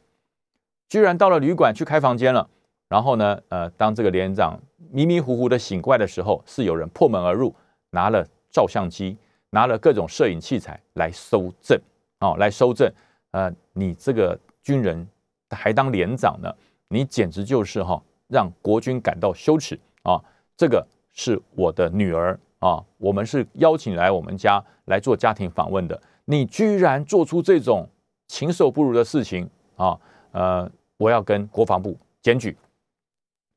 [0.88, 2.48] 居然到了旅馆去开房间了。
[2.88, 4.60] 然后呢，呃，当这个连长
[4.92, 7.54] 迷迷糊糊的醒过来的时候，是有人破门而入，
[7.90, 9.18] 拿了照相机，
[9.50, 11.80] 拿了各种摄影器材来搜证，
[12.20, 12.92] 哦，来搜证。
[13.32, 15.08] 呃，你这个军人
[15.50, 16.54] 还当连长呢，
[16.90, 20.20] 你简直就是哈，让国军感到羞耻啊！
[20.56, 27.90] 这个是我的女儿啊，我们是邀请来我们家来做家庭访问的，你居然做出这种
[28.28, 30.00] 禽兽不如的事情啊！
[30.32, 32.56] 呃，我要跟国防部检举。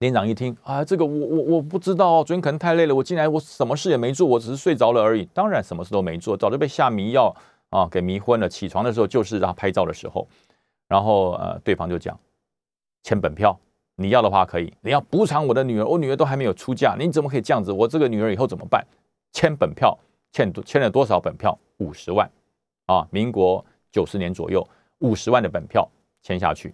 [0.00, 5.24] 连长一听啊，这个我我我不知道，昨天可能太累了，我进来我什么事也没做，我只是睡着了而已。
[5.32, 7.34] 当然什么事都没做，早就被下迷药
[7.70, 8.48] 啊给迷昏了。
[8.48, 10.26] 起床的时候就是让他拍照的时候，
[10.88, 12.18] 然后呃对方就讲
[13.04, 13.58] 签本票，
[13.96, 17.70] 你要的话可以，你要补偿我的女儿，我女儿都还没有出嫁，你怎么可以这样子？
[17.72, 18.85] 我这个女儿以后怎么办？
[19.33, 19.96] 签本票，
[20.33, 21.57] 签多签了多少本票？
[21.78, 22.30] 五十万
[22.87, 24.66] 啊，民国九十年左右，
[24.98, 25.88] 五十万的本票
[26.22, 26.72] 签下去。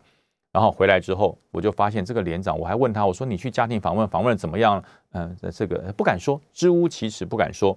[0.53, 4.83] 然后回来之后，我就发现这个连长，我还问他，我说你去家庭访问，访问怎么样？
[5.13, 7.77] 嗯，这个不敢说，支吾其词，不敢说。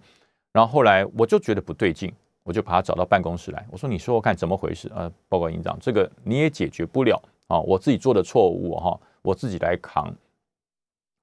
[0.52, 2.12] 然后后来我就觉得不对劲，
[2.44, 4.92] 我就把他找到办公室来，我说你说说看怎么回事？
[4.96, 10.14] 呃，报告营长，这个你也解决不了啊，我自己做的错误哈，我自己来扛。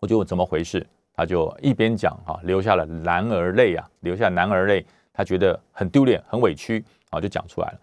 [0.00, 0.84] 我就问怎么回事？
[1.12, 7.78] 他就一边讲哈，流下了男儿泪啊，流下男儿泪，他觉得很丢脸，很委屈啊，就讲出来了。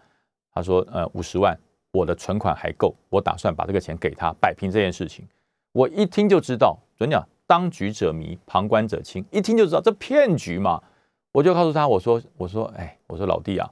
[0.54, 1.58] 他说，呃，五十万。
[1.92, 5.26] 我的存款还够，我打算把这个钱给他摆平这件事情。
[5.72, 10.84] 我一听就知道，准讲当局者迷，旁观者清，一听就知道这骗局嘛。
[11.32, 13.72] 我就告诉他，我说，我说，哎，我说老弟啊，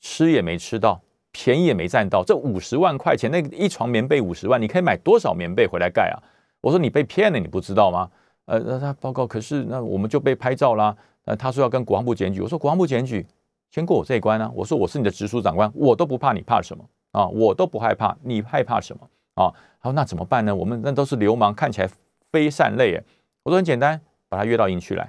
[0.00, 1.00] 吃也没吃到，
[1.40, 6.18] 便宜也没占到，这五十万块钱，那一床棉被五十万，你可以买多少棉被回来盖啊？
[6.60, 8.10] 我说你被骗了，你不知道吗？
[8.46, 10.96] 呃，那他报告，可是那我们就被拍照啦。
[11.26, 13.24] 呃，他说要跟国防部检举，我说国防部检举
[13.70, 14.50] 先过我这一关啊。
[14.52, 16.84] 我说我是你的直属长官，我都不怕，你怕什么？
[17.12, 19.54] 啊，我都不害怕，你害怕什么啊？
[19.80, 20.52] 他说那怎么办呢？
[20.52, 21.88] 我们那都是流氓，看起来
[22.32, 23.04] 非善类哎。
[23.44, 25.08] 我说很简单，把他约到营区来，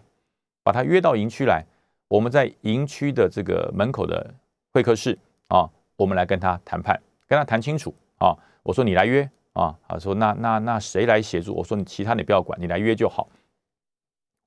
[0.63, 1.65] 把他约到营区来，
[2.08, 4.32] 我们在营区的这个门口的
[4.72, 5.68] 会客室啊，
[5.99, 8.33] 我们来跟他谈判，跟他谈清楚啊。
[8.63, 11.53] 我说你来约啊，他说那那那谁来协助？
[11.53, 13.27] 我说你其他你不要管，你来约就好。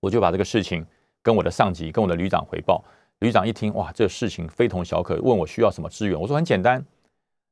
[0.00, 0.86] 我就把这个事情
[1.20, 2.82] 跟我的上级、跟我的旅长回报。
[3.18, 6.18] 旅长一听哇，这事情非同小可，问我需要什么资源。
[6.18, 6.82] 我说很简单。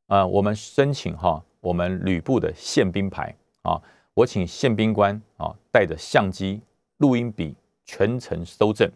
[0.06, 3.78] 呃，我们申请哈，我们旅部的宪兵牌啊，
[4.14, 6.62] 我请宪兵官啊带着相机、
[6.96, 8.90] 录音笔全程搜证，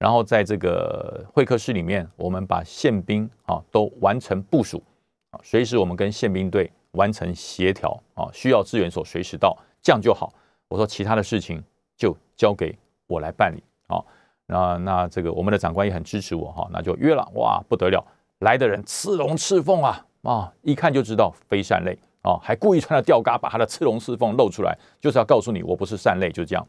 [0.00, 4.82] 然后在这个会客室里面，我们把宪兵啊都完成部署
[5.30, 10.32] 啊，随时我们跟宪兵队完成协调啊，需要支援所随时到，这样就好。
[10.68, 11.62] 我说其他的事情
[11.98, 12.74] 就交给
[13.06, 14.02] 我来办理啊。
[14.46, 18.02] 那那这个我们的长官也很支持我哈，那就约了哇，不得了，
[18.38, 20.06] 来的人刺龙刺凤啊。
[20.22, 26.66] 啊，一看就知道非善类啊，还故意穿了吊嘎，把他的刺龙刺凤露出来，就是要告诉你我不是善类，就这样。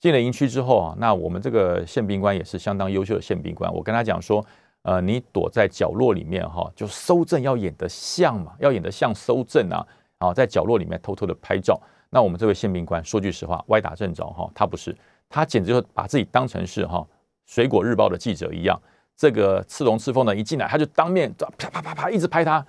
[0.00, 4.44] 进了营区之后啊，那我们这个宪兵官也是相当优秀的宪兵官，我跟他讲说，
[4.82, 9.86] 呃，你躲在角落里面哈，就搜证要演得像嘛，要演得像搜证啊，
[10.18, 11.80] 啊，在角落里面偷偷的拍照。
[12.10, 14.96] 那我们这位宪兵官说句实话，歪打正着哈，他不是，
[15.28, 17.06] 他简直就把自己当成是哈
[17.46, 18.80] 水果日报的记者一样。
[19.16, 22.64] 这个刺龙刺凤的一进来，他就当面啪啪啪啪一直拍他。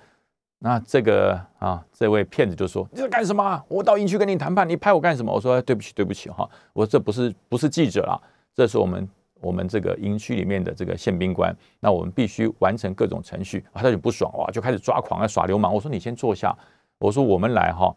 [0.62, 3.64] 那这个啊，这位骗子就说：“你在干什么？
[3.66, 8.20] 我到营区跟你谈判，你拍我干什么？”我说：“对不起，对不起哈，我这不是不是记者啦，
[8.54, 9.08] 这是我们
[9.40, 11.50] 我们这个营区里面的这个宪兵官。
[11.80, 15.72] 那我们必须完成各种程序啊。”他就不爽哇，就开始抓狂啊，耍流氓。
[15.72, 16.54] 我说：“你先坐下。”
[17.00, 17.96] 我说：“我们来哈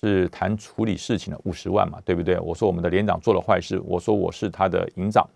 [0.00, 5.28] 是谈处理事情的五十万嘛，对不对？”我说：“我们的连长做了坏事。”我说：“我是他的营长。”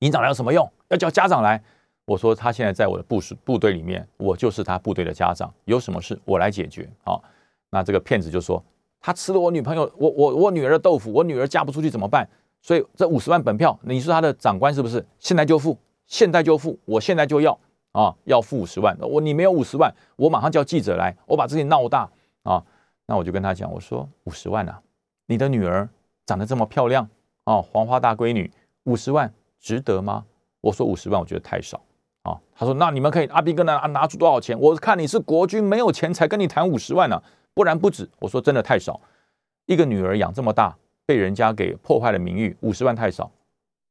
[0.00, 0.66] 营长来有什么用？
[0.88, 1.62] 要叫家长来。
[2.06, 6.88] 我说他现在在我的部署部队里面，我就是他部队的家长，有什么事我来解决。
[7.04, 7.20] 啊，
[7.68, 8.64] 那这个骗子就说
[9.00, 12.26] 他吃了我女朋友，我我我女儿的豆腐，我女儿嫁不出去怎么办？
[12.62, 15.04] 所以这五十万本票，你是他的长官是不是？
[15.18, 17.58] 现在就付，现在就付，我现在就要
[17.92, 18.96] 啊，要付五十万。
[19.00, 22.08] 我你没有五十万，我马上叫记者来，我把这情闹大
[22.44, 22.64] 啊。
[23.06, 24.80] 那我就跟他讲，我说五十万啊，
[25.26, 25.88] 你的女儿
[26.24, 27.08] 长得这么漂亮
[27.44, 28.50] 啊，黄花大闺女，
[28.84, 30.24] 五十万值得吗？
[30.60, 31.80] 我说五十万，我觉得太少
[32.26, 32.38] 啊。
[32.54, 34.58] 他说那你们可以阿斌哥拿拿出多少钱？
[34.58, 37.22] 我看你是国军，没有钱才跟你谈五十万呢，
[37.54, 38.08] 不然不止。
[38.18, 39.00] 我说真的太少，
[39.66, 43.30] 一个女儿养这么大，被人家给破坏了名誉，五十万太少。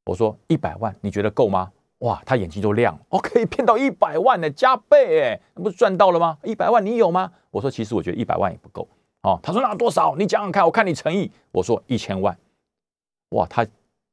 [0.06, 1.72] 我说一百万，你觉得够吗？
[2.00, 6.38] 哇，他眼睛就亮了，哦，可以骗到一百万呢，加倍哎，那不是赚到了吗？
[6.44, 7.32] 一百万你有吗？
[7.52, 8.88] 我说其实我觉得一百万也不够。
[9.22, 10.16] 哦，他说那多少？
[10.18, 11.32] 你讲讲看，我看你诚意。
[11.52, 12.38] 我说一千万。
[13.30, 13.66] 哇，他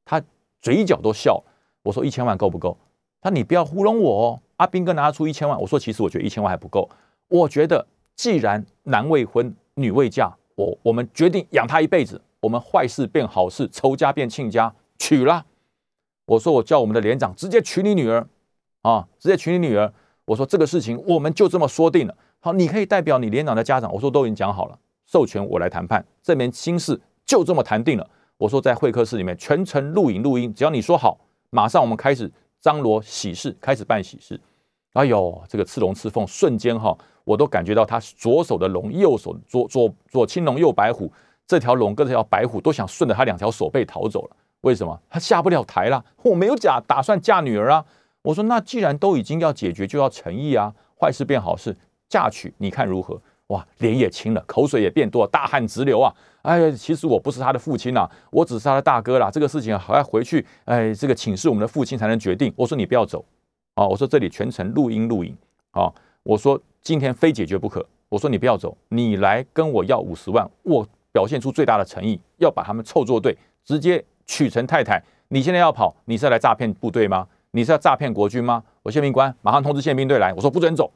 [0.05, 0.21] 他
[0.61, 1.43] 嘴角都笑。
[1.83, 2.77] 我说一千万够不够？
[3.23, 4.39] 他你不要糊弄我哦。
[4.57, 5.59] 阿斌哥拿出一千万。
[5.59, 6.89] 我说其实我觉得一千万还不够。
[7.29, 12.21] 我觉得既然男未婚女未嫁，我我们决定养他一辈子。
[12.41, 15.45] 我们坏事变好事，仇家变亲家，娶了。
[16.25, 18.27] 我说我叫我们的连长直接娶你女儿
[18.81, 19.93] 啊，直接娶你女儿。
[20.25, 22.13] 我说这个事情我们就这么说定了。
[22.41, 23.91] 好，你可以代表你连长的家长。
[23.93, 24.77] 我说都已经讲好了。
[25.05, 28.09] 授权我来谈判，这门心事就这么谈定了。
[28.37, 31.17] 我说在会客室里面全程录影录音，只要你说好，
[31.49, 32.29] 马上我们开始
[32.63, 34.39] 张罗喜事，开始办喜事。
[34.93, 41.11] 哎呦，这个刺龙刺凤，瞬间哈，我都感觉到他左手的龙，右手左左左青龙，右白虎，
[41.45, 44.37] 这条龙跟这条白虎都想顺着他两条手背逃走了。
[44.61, 44.97] 为什么？
[45.09, 46.05] 他下不了台了。
[46.21, 47.83] 我没有假打算嫁女儿啊。
[48.21, 51.75] 我说那既然都已经要解决，就要诚意啊，坏事变好事，
[52.07, 53.21] 嫁娶你看如何？
[53.53, 56.11] 哇，脸也青了，口水也变多，大汗直流啊！
[56.41, 59.29] 哎，其实我不是他的父亲呐，我只是他的大哥啦。
[59.29, 62.51] 这个事情还要回去，哎，这个请示我们的父亲才能决定。
[62.55, 63.23] 我说你不要走
[63.75, 63.87] 啊！
[63.87, 65.37] 我说这里全程录音录影
[65.71, 65.93] 啊！
[66.23, 67.85] 我说今天非解决不可。
[68.09, 75.03] 我说你不要走，你来跟我要五十万，我表现出最大的诚意，要把他们凑作对，直接娶成太太。
[75.27, 77.27] 你现在要跑，你是要来诈骗部队吗？
[77.51, 78.63] 你是要诈骗国军吗？
[78.81, 80.91] 我宪兵官马上通知宪兵队来，我说不准走，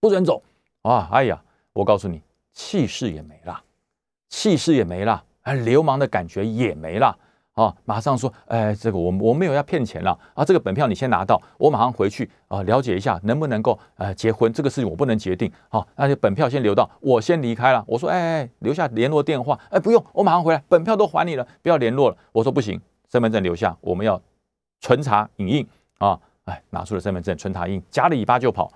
[0.00, 0.42] 不准走。
[0.82, 3.62] 啊，哎呀，我告诉你，气势也没了，
[4.28, 7.18] 气势也没了，啊，流氓的感觉也没了，
[7.52, 17.84] 啊，马上说，哎，这个我我没有要骗钱了，啊，这个本票你先拿到，我马上回去啊，了解一下能不能够呃结婚，这个事情我不能决定，好，那就本票先留到，我先离开了。
[17.86, 22.16] 我说，哎哎，留下联络电话，哎，不用，我马上回来，本票都还你了，不要联络了。
[22.32, 22.80] 我说不行，
[23.12, 24.20] 身份证留下，我们要
[24.80, 28.72] 存查影印啊，哎，拿出了身份证，存查印，夹了尾巴就跑。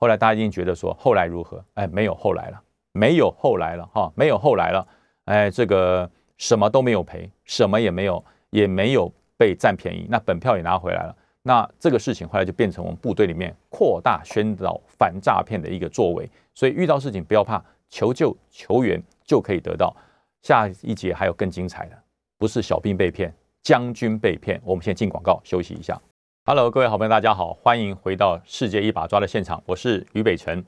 [0.00, 1.62] 后来大家已经觉得说后来如何？
[1.74, 2.60] 哎，没有后来了，
[2.92, 4.88] 没有后来了哈，没有后来了。
[5.26, 10.06] 哎，这个什么都没有赔，什么也没有，也没有被占便宜。
[10.08, 11.14] 那本票也拿回来了。
[11.42, 16.28] 那这个事情后来就变成我们部队里面扩大宣导反诈骗的一个作为。
[16.54, 19.94] 所以遇到事情不要怕，求救求援就可以得到。
[20.40, 21.98] 下一节还有更精彩的，
[22.38, 23.30] 不是小兵被骗，
[23.62, 24.58] 将军被骗。
[24.64, 26.00] 我们先进广告休息一下。
[26.46, 30.64] Hello，各位好朋友，大家好，欢迎回到世界一把抓的现场，我是于北辰。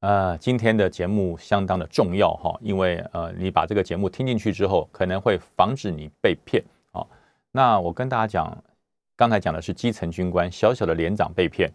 [0.00, 7.04] 呃，今天的节目相当的重要哈，因为呃，你把这个节目听进去之后，可能会防止你被骗啊。
[7.50, 8.62] 那我跟大家讲，
[9.16, 11.72] 刚才讲的是基层军官，小小的连长被骗，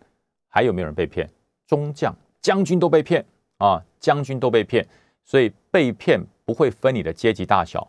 [0.47, 1.27] 还有没有人被骗？
[1.65, 3.25] 中将、将军都被骗
[3.57, 4.87] 啊，将军都被骗，
[5.25, 7.85] 所以被骗不会分你的阶级大小。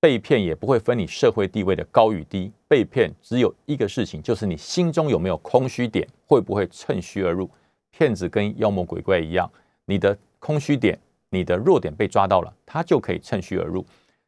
[0.00, 7.50] 被骗也不会分你社会地位的高与低，被骗只有一个事情，就是你心中有没有空虚点，会不会趁虚而入？
[7.90, 9.50] 骗子跟妖魔鬼怪一样，
[9.86, 10.96] 你的空虚点、
[11.30, 13.84] 你的弱点被抓到了，他就可以趁虚而入。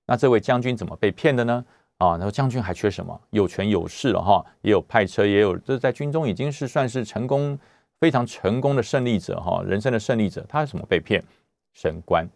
[0.06, 1.64] 那这位将军怎么被骗的呢？
[1.98, 3.20] 啊，那将军还缺什么？
[3.30, 7.56] 有权有势了哈，也有派车，也有这在军中已经是算是成功、
[8.00, 10.44] 非常成功的胜利者哈，人生的胜利者。
[10.48, 11.22] 他是什么被骗？
[11.74, 12.28] 升官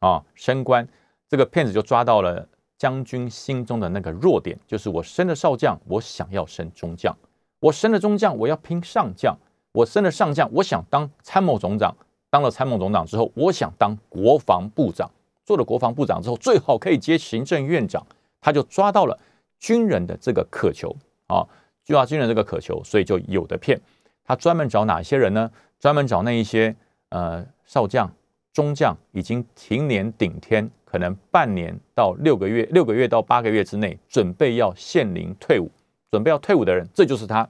[0.00, 0.88] 啊，升官，
[1.28, 2.48] 这个骗子就抓到了。
[2.80, 7.14] 将军心中的那个弱点，就是我升了少将，我想要升中将；
[7.58, 9.34] 我升了中将，我要拼上将；
[9.72, 11.94] 我升了上将，我想当参谋总长。
[12.30, 15.10] 当了参谋总长之后，我想当国防部长。
[15.44, 18.02] 做了国防部长之后，最好可以接行政院长。
[18.40, 19.18] 他就抓到了
[19.58, 21.46] 军人的这个渴求啊，
[21.84, 23.78] 就要军人这个渴求，所以就有的骗。
[24.24, 25.50] 他专门找哪些人呢？
[25.78, 26.74] 专门找那一些
[27.10, 28.10] 呃少将、
[28.52, 30.70] 中将已经停年顶天。
[30.84, 35.70] 可能半年到六个月，六个月到八个月之内，准备要现龄退伍，
[36.10, 37.48] 准备要退伍的人，这就是他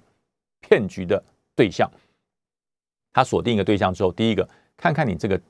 [0.61, 1.25] 骗局的
[1.57, 1.91] 对象。
[3.15, 4.47] 他锁定一个对象之后，第一个
[4.77, 5.41] 看看你这个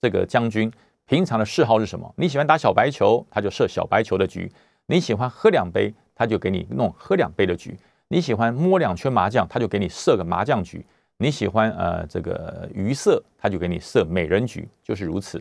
[0.00, 0.72] 这个将军
[1.06, 2.14] 平常的嗜好是什么？
[2.16, 4.48] 你喜欢打小白球，他就设小白球的局；
[4.86, 7.72] 你喜欢喝两杯，他就给你弄喝两杯的局；
[8.06, 10.78] 你喜欢摸两圈麻将，他就给你设个麻将局；
[11.22, 15.38] 你喜欢呃这个鱼色，他就给你设美人局，就是如此。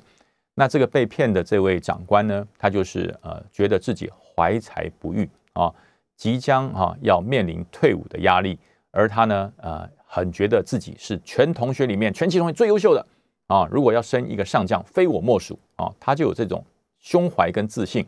[0.54, 5.74] 那这个被骗的这位长官呢，他就是呃，觉得自己怀才不遇啊，
[6.18, 8.60] 即将啊要面临退伍的压力，
[8.92, 13.06] 而他呢，呃，很觉得自己是全同学里面全期同学最优秀的
[13.48, 16.62] 啊，如果要升一个上将，非我莫属啊，他就有这种
[17.00, 18.06] 胸怀跟自信。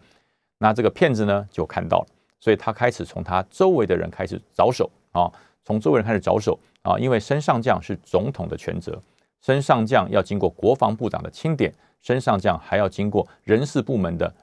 [0.57, 2.07] 那这个骗子呢就看到了，
[2.37, 5.31] 所以他开始从他周围的人开始着手啊，
[5.63, 9.01] 从周围人开始着手啊，因为升上将是总统的权责，
[9.41, 14.33] 升上将要经过国防部长的钦点，升上将还要经过人事部门的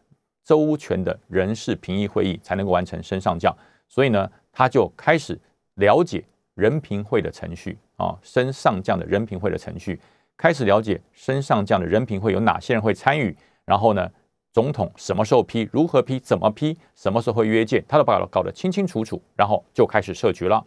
[0.44, 3.54] 周全的人事评议会议才能够完成升上将，
[3.88, 5.38] 所以呢，他就开始
[5.74, 6.24] 了解。
[6.54, 9.96] 人评会的程序啊，升上将的人评会的程序，
[10.36, 13.32] 开始了解升上将的人评会有哪些人会参与，
[13.64, 14.10] 然后呢，
[14.52, 20.66] 总统什么时候批，如何批，怎么批，什么时候会约见，他都把它搞得清清楚楚，然后就开始设局了。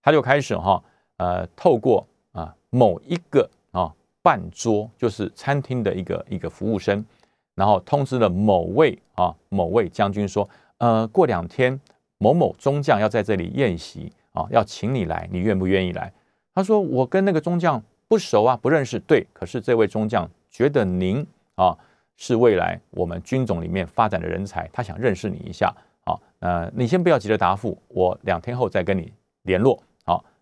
[0.00, 0.80] 他就开始哈，
[1.16, 3.92] 呃，透过啊某一个啊
[4.22, 7.04] 半桌，就是餐厅的一个一个服务生，
[7.54, 10.48] 然后通知了某位啊某位将军说，
[10.78, 11.80] 呃，过两天
[12.18, 14.12] 某某中将要在这里宴席。
[14.36, 16.12] 啊，要请你来，你愿不愿意来？
[16.54, 21.74] 他说：“我跟那个中将不熟啊，不认识。”对，可是这位中将觉得您啊
[22.16, 25.74] 是未来我们军种里面发展的人才，他想认识你一下。
[26.04, 29.10] 啊，呃，你先不要急着答复，我两天后再跟你
[29.44, 29.82] 联络。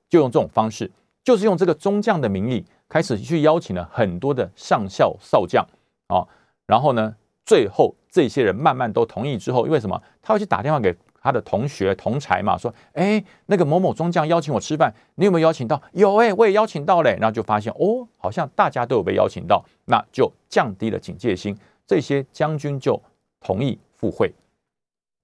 [0.08, 0.90] 就用这种方式，
[1.22, 5.66] 就是用这个中将的名义开始去邀请了很多的上校少将。
[6.08, 6.26] 啊，
[6.66, 10.02] 然后呢，最后这些人慢慢都同意之后，因为什么？
[10.22, 10.94] 他会去打电话给。
[11.24, 15.80] 他的同学同才嘛，说：“哎，那个某某中将邀请我吃饭，你有没有邀请到？
[15.92, 17.16] 有哎，我也邀请到嘞。
[17.18, 21.56] 然后就发现，哦，好像大家都有被邀请到，那就降低了警戒心。
[21.86, 23.02] 这些将军就
[23.40, 24.34] 同意赴会，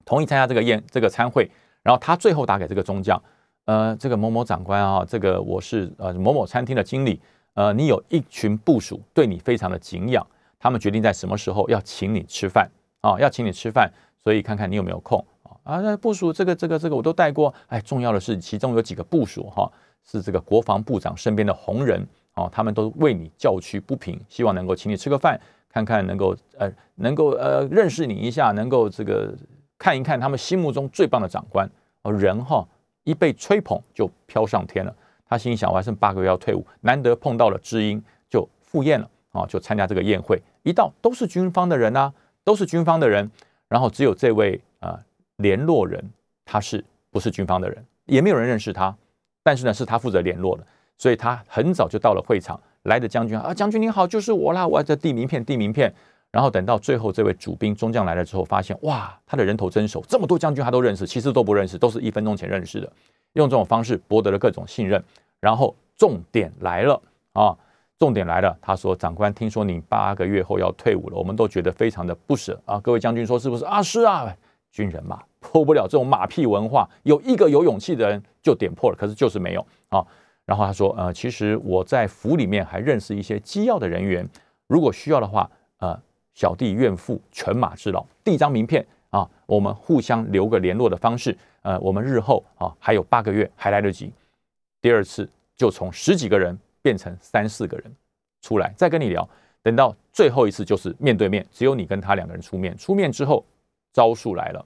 [0.07, 1.51] 同意参加这个宴这个参会。
[1.83, 3.22] 然后他最后打给这个中将，
[3.64, 7.20] 呃，这个某某长官啊，这个我是呃某某餐厅的经理，
[7.54, 10.26] 呃，你有一群部属对你非常的敬仰，
[10.58, 12.68] 他们决定在什么时候要请你吃饭
[13.00, 13.18] 啊？
[13.18, 13.90] 要请你吃饭，
[14.22, 15.24] 所以看看你有没有空。”
[15.62, 17.52] 啊，那部署这个、这个、这个我都带过。
[17.66, 19.70] 哎，重要的是，其中有几个部署哈，
[20.02, 22.04] 是这个国防部长身边的红人
[22.34, 25.38] 哦，他们都为你叫屈不平，希望能够请你吃个饭，
[25.68, 29.36] 看看能够呃，能够呃认识你一下，能够这个
[29.76, 31.68] 看一看他们心目中最棒的长官。
[32.02, 32.66] 哦，人哈
[33.11, 34.94] 一被吹捧就飘上天了。
[35.28, 40.40] 他心想，我还剩八个月要退伍，难得碰到了知音，就赴宴了啊，就参加这个宴会。
[40.62, 42.12] 一到都是军方的人啊，
[42.44, 43.30] 都是军方的人，
[43.68, 44.98] 然后只有这位啊。
[45.36, 46.04] 联络人
[46.44, 48.94] 他是不是军方的人，也没有人认识他，
[49.42, 50.66] 但是呢是他负责联络的，
[50.98, 52.61] 所以他很早就到了会场。
[52.82, 55.94] 来的将军啊，将军您好，就是我啦，我在递名片，递名片。
[56.33, 62.93] 然后等到最后这位主兵中将来了之后，发现哇，他的人头真熟，这么多将军他都认识，其实都不认识，都是一分钟前认识的。
[63.33, 65.03] 用这种方式博得了各种信任。
[65.41, 67.01] 然后重点来了
[67.33, 67.57] 啊，
[67.99, 72.78] 重点来了，他说长官，听说你八个月后要退伍了，我们都觉得非常的不舍啊。
[72.81, 73.83] 各位将军说是不是啊？
[73.83, 74.37] 是啊，
[74.70, 75.22] 军人嘛。
[75.41, 80.07] 破不了这种马屁文化，有一个有勇气的人就点破了，可是就是没有啊。
[80.45, 84.28] 然后他说，呃，其实我在府里面还认识一些机要的人员，
[84.66, 85.99] 如果需要的话，呃，
[86.35, 94.12] 小弟愿负犬马之劳，递张名片啊，我们互相留个联络的方式，呃，我们日后啊还有八个月还来得及。
[94.81, 97.95] 第二次就从十几个人变成三四个人
[98.41, 99.28] 出来再跟你聊，
[99.62, 103.45] 等到最后一次就是面对面，只有你跟他两个人出面，出面之后
[103.93, 104.64] 招数来了。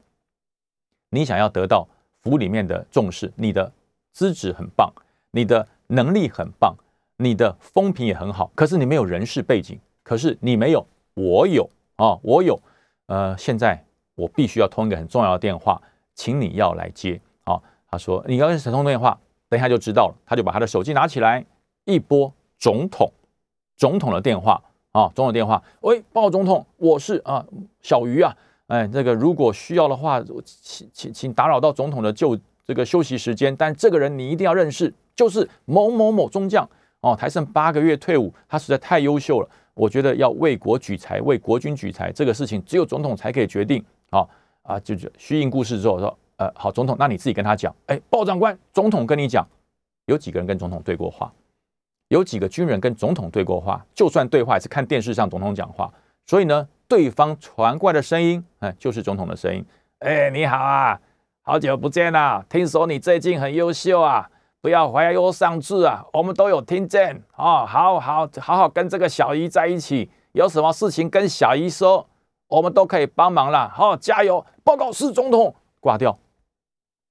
[1.10, 1.88] 你想要得到
[2.22, 3.72] 府里面的重视，你的
[4.12, 4.92] 资质很棒，
[5.30, 6.76] 你的能力很棒，
[7.16, 12.60] 你的风评也很好，可是你没有人事背景，可是你没有，我有啊，我有。
[13.06, 13.84] 呃，现在
[14.14, 15.80] 我必须要通一个很重要的电话，
[16.14, 17.60] 请你要来接啊。
[17.90, 19.18] 他说你要跟谁通电话？
[19.48, 20.14] 等一下就知道了。
[20.26, 21.44] 他就把他的手机拿起来，
[21.84, 23.10] 一拨总统，
[23.76, 24.60] 总统的电话
[24.92, 25.62] 啊，总统电话。
[25.80, 27.44] 喂，报告总统，我是啊，
[27.80, 28.34] 小鱼啊。
[28.66, 33.54] 哎，这个如果需要的话，请请请打扰到总统的就这个休息时间。
[33.54, 36.68] 但这个人你一定要认识，就是某某某中将
[37.00, 39.48] 哦，还剩八个月退伍，他实在太优秀了。
[39.74, 43.84] 我觉得要为国举才，为国军举才，这个事情只有总统才可以决定。
[44.10, 44.28] 好
[44.62, 47.74] 啊，就是虚应故事之后说，呃，好，总统，那你自己跟他讲。
[47.86, 49.46] 哎，报长官，总统跟你讲，
[50.06, 51.32] 有几个人跟总统对过话？
[52.08, 53.84] 有几个军人跟总统对过话？
[53.94, 55.92] 就算对话，也是看电视上总统讲话。
[56.26, 56.68] 所以呢？
[56.86, 59.64] 对方传过来的声音，哎，就是总统的声音。
[60.00, 61.00] 哎，你好啊，
[61.40, 62.44] 好久不见啦！
[62.46, 64.30] 听说你最近很优秀啊，
[64.64, 67.66] 不要怀疑我上次啊，我们都有听见哦。
[67.68, 72.08] 好好好好跟这个小姨在一起，有什么事情跟小姨说，
[72.46, 73.70] 我们都可以帮忙啦。
[73.74, 74.42] 好，加油！
[74.62, 76.18] 报告是总统，挂掉。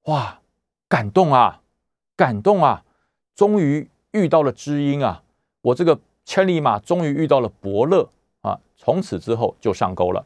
[0.05, 0.39] 哇，
[0.89, 1.61] 感动啊，
[2.17, 2.83] 感动啊！
[3.35, 5.21] 终于遇到了知音啊！
[5.61, 8.09] 我这个千里马终于遇到了伯乐
[8.41, 8.59] 啊。
[8.75, 10.25] 从此之后就上钩了。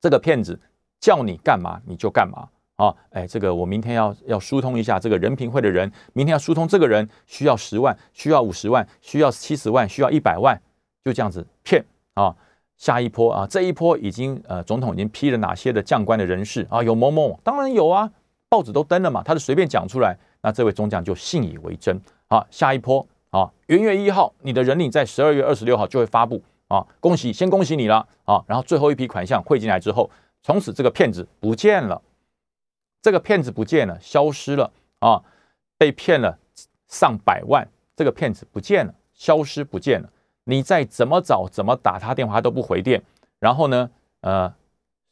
[0.00, 0.60] 这个骗子
[1.00, 2.48] 叫你干嘛你就干嘛
[2.80, 10.58] 啊，哎，这个我明天要要疏通一下这个人评会的人，明天要疏通这个人需要十万，需要五十万，需要七十万，需要一百万，
[11.04, 12.34] 就这样子骗啊。
[12.78, 16.82] 下一波啊，这一波已经呃，总统已经批了哪些的将官的人事啊？
[16.82, 18.10] 有某某，当然有啊，
[18.48, 22.42] 报纸都登了嘛，他是随便讲出来，那这位中将就信以为真啊。
[22.50, 28.42] 下一波啊，元月一号，你的人领在十二月二十六号就会发布啊，恭喜，先恭喜你了啊。
[28.46, 30.08] 然后最后一批款项汇进来之后，
[30.42, 32.00] 从此这个骗子不见了。
[33.02, 35.22] 这个骗子不见了，消失了啊！
[35.78, 36.38] 被骗了
[36.88, 40.10] 上百万，这个骗子不见了，消失不见了。
[40.44, 43.02] 你再怎么找，怎么打他电话都不回电。
[43.38, 43.90] 然后呢，
[44.20, 44.52] 呃，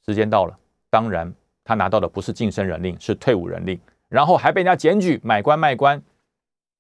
[0.05, 0.59] 时间到了，
[0.91, 1.33] 当然
[1.65, 3.81] 他拿到的不是晋升人令，是退伍人令。
[4.09, 6.03] 然后还被人家检举买官卖官，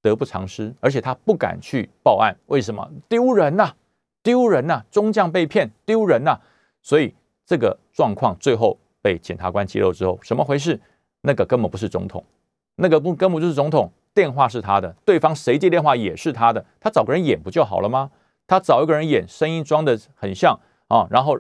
[0.03, 0.75] 得不偿失。
[0.81, 2.87] 而且他不敢去报案，为什么？
[3.09, 3.75] 丢人呐，
[4.23, 4.85] 丢人呐！
[4.91, 6.39] 中将被骗，丢人呐！
[6.83, 7.15] 所以
[7.47, 10.79] 这个状况最后被检察官揭露之后，什么回事？
[11.23, 12.25] 那个根本不是总统，
[12.77, 18.11] 那个不根本就是总统，电话是他的，对方谁接电话也是他的，他找个人演不就好了吗？
[18.47, 21.39] 他找一个人演，声音装的很像啊，然后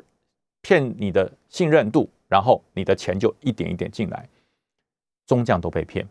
[0.60, 4.28] 骗你的信任度，然后你的钱就一点一点进来，
[5.26, 6.06] 中将都被骗，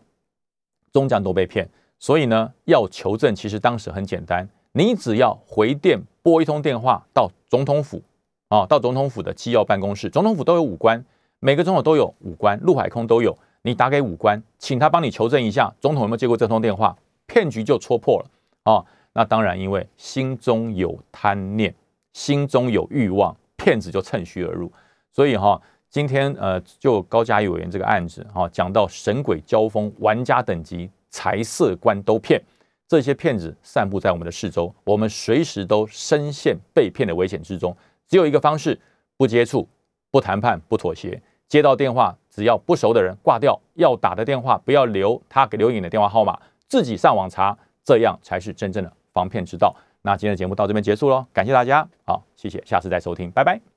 [0.92, 8.02] 中将都被骗，所以呢，要求证其实当时很简单，你只要回电拨一通电话到总统府
[8.48, 11.04] 啊，到总统府的机要办公室，总统府都有武官，
[11.38, 13.38] 每个总统都有武官，陆海空都有。
[13.68, 16.96] 你打给武官，请他帮你求证一下，总统有没有接过这通电话，
[17.26, 18.30] 骗局就戳破了
[18.62, 18.82] 啊！
[19.12, 21.74] 那当然，因为心中有贪念，
[22.14, 24.72] 心中有欲望，骗子就趁虚而入。
[25.12, 25.60] 所以哈，
[25.90, 32.42] 今天呃，就高嘉瑜委员这个案子哈，讲到神鬼交锋，玩家等级财色官都骗，
[32.86, 37.76] 这些骗子散布在我们的四周，我们随时都深陷被骗的危险之中。
[38.06, 38.80] 只有一个方式，
[39.18, 39.68] 不接触，
[40.10, 41.20] 不谈判，不妥协。
[41.48, 49.74] 接到电话，只要不熟的人挂掉，要打的电话不要留他给留影的电话号码，自己上网查，这样才是真正的防骗之道。
[50.02, 53.60] 那今天的节目到这边结束喽，感谢大家，好，谢谢，下次再收听，拜拜。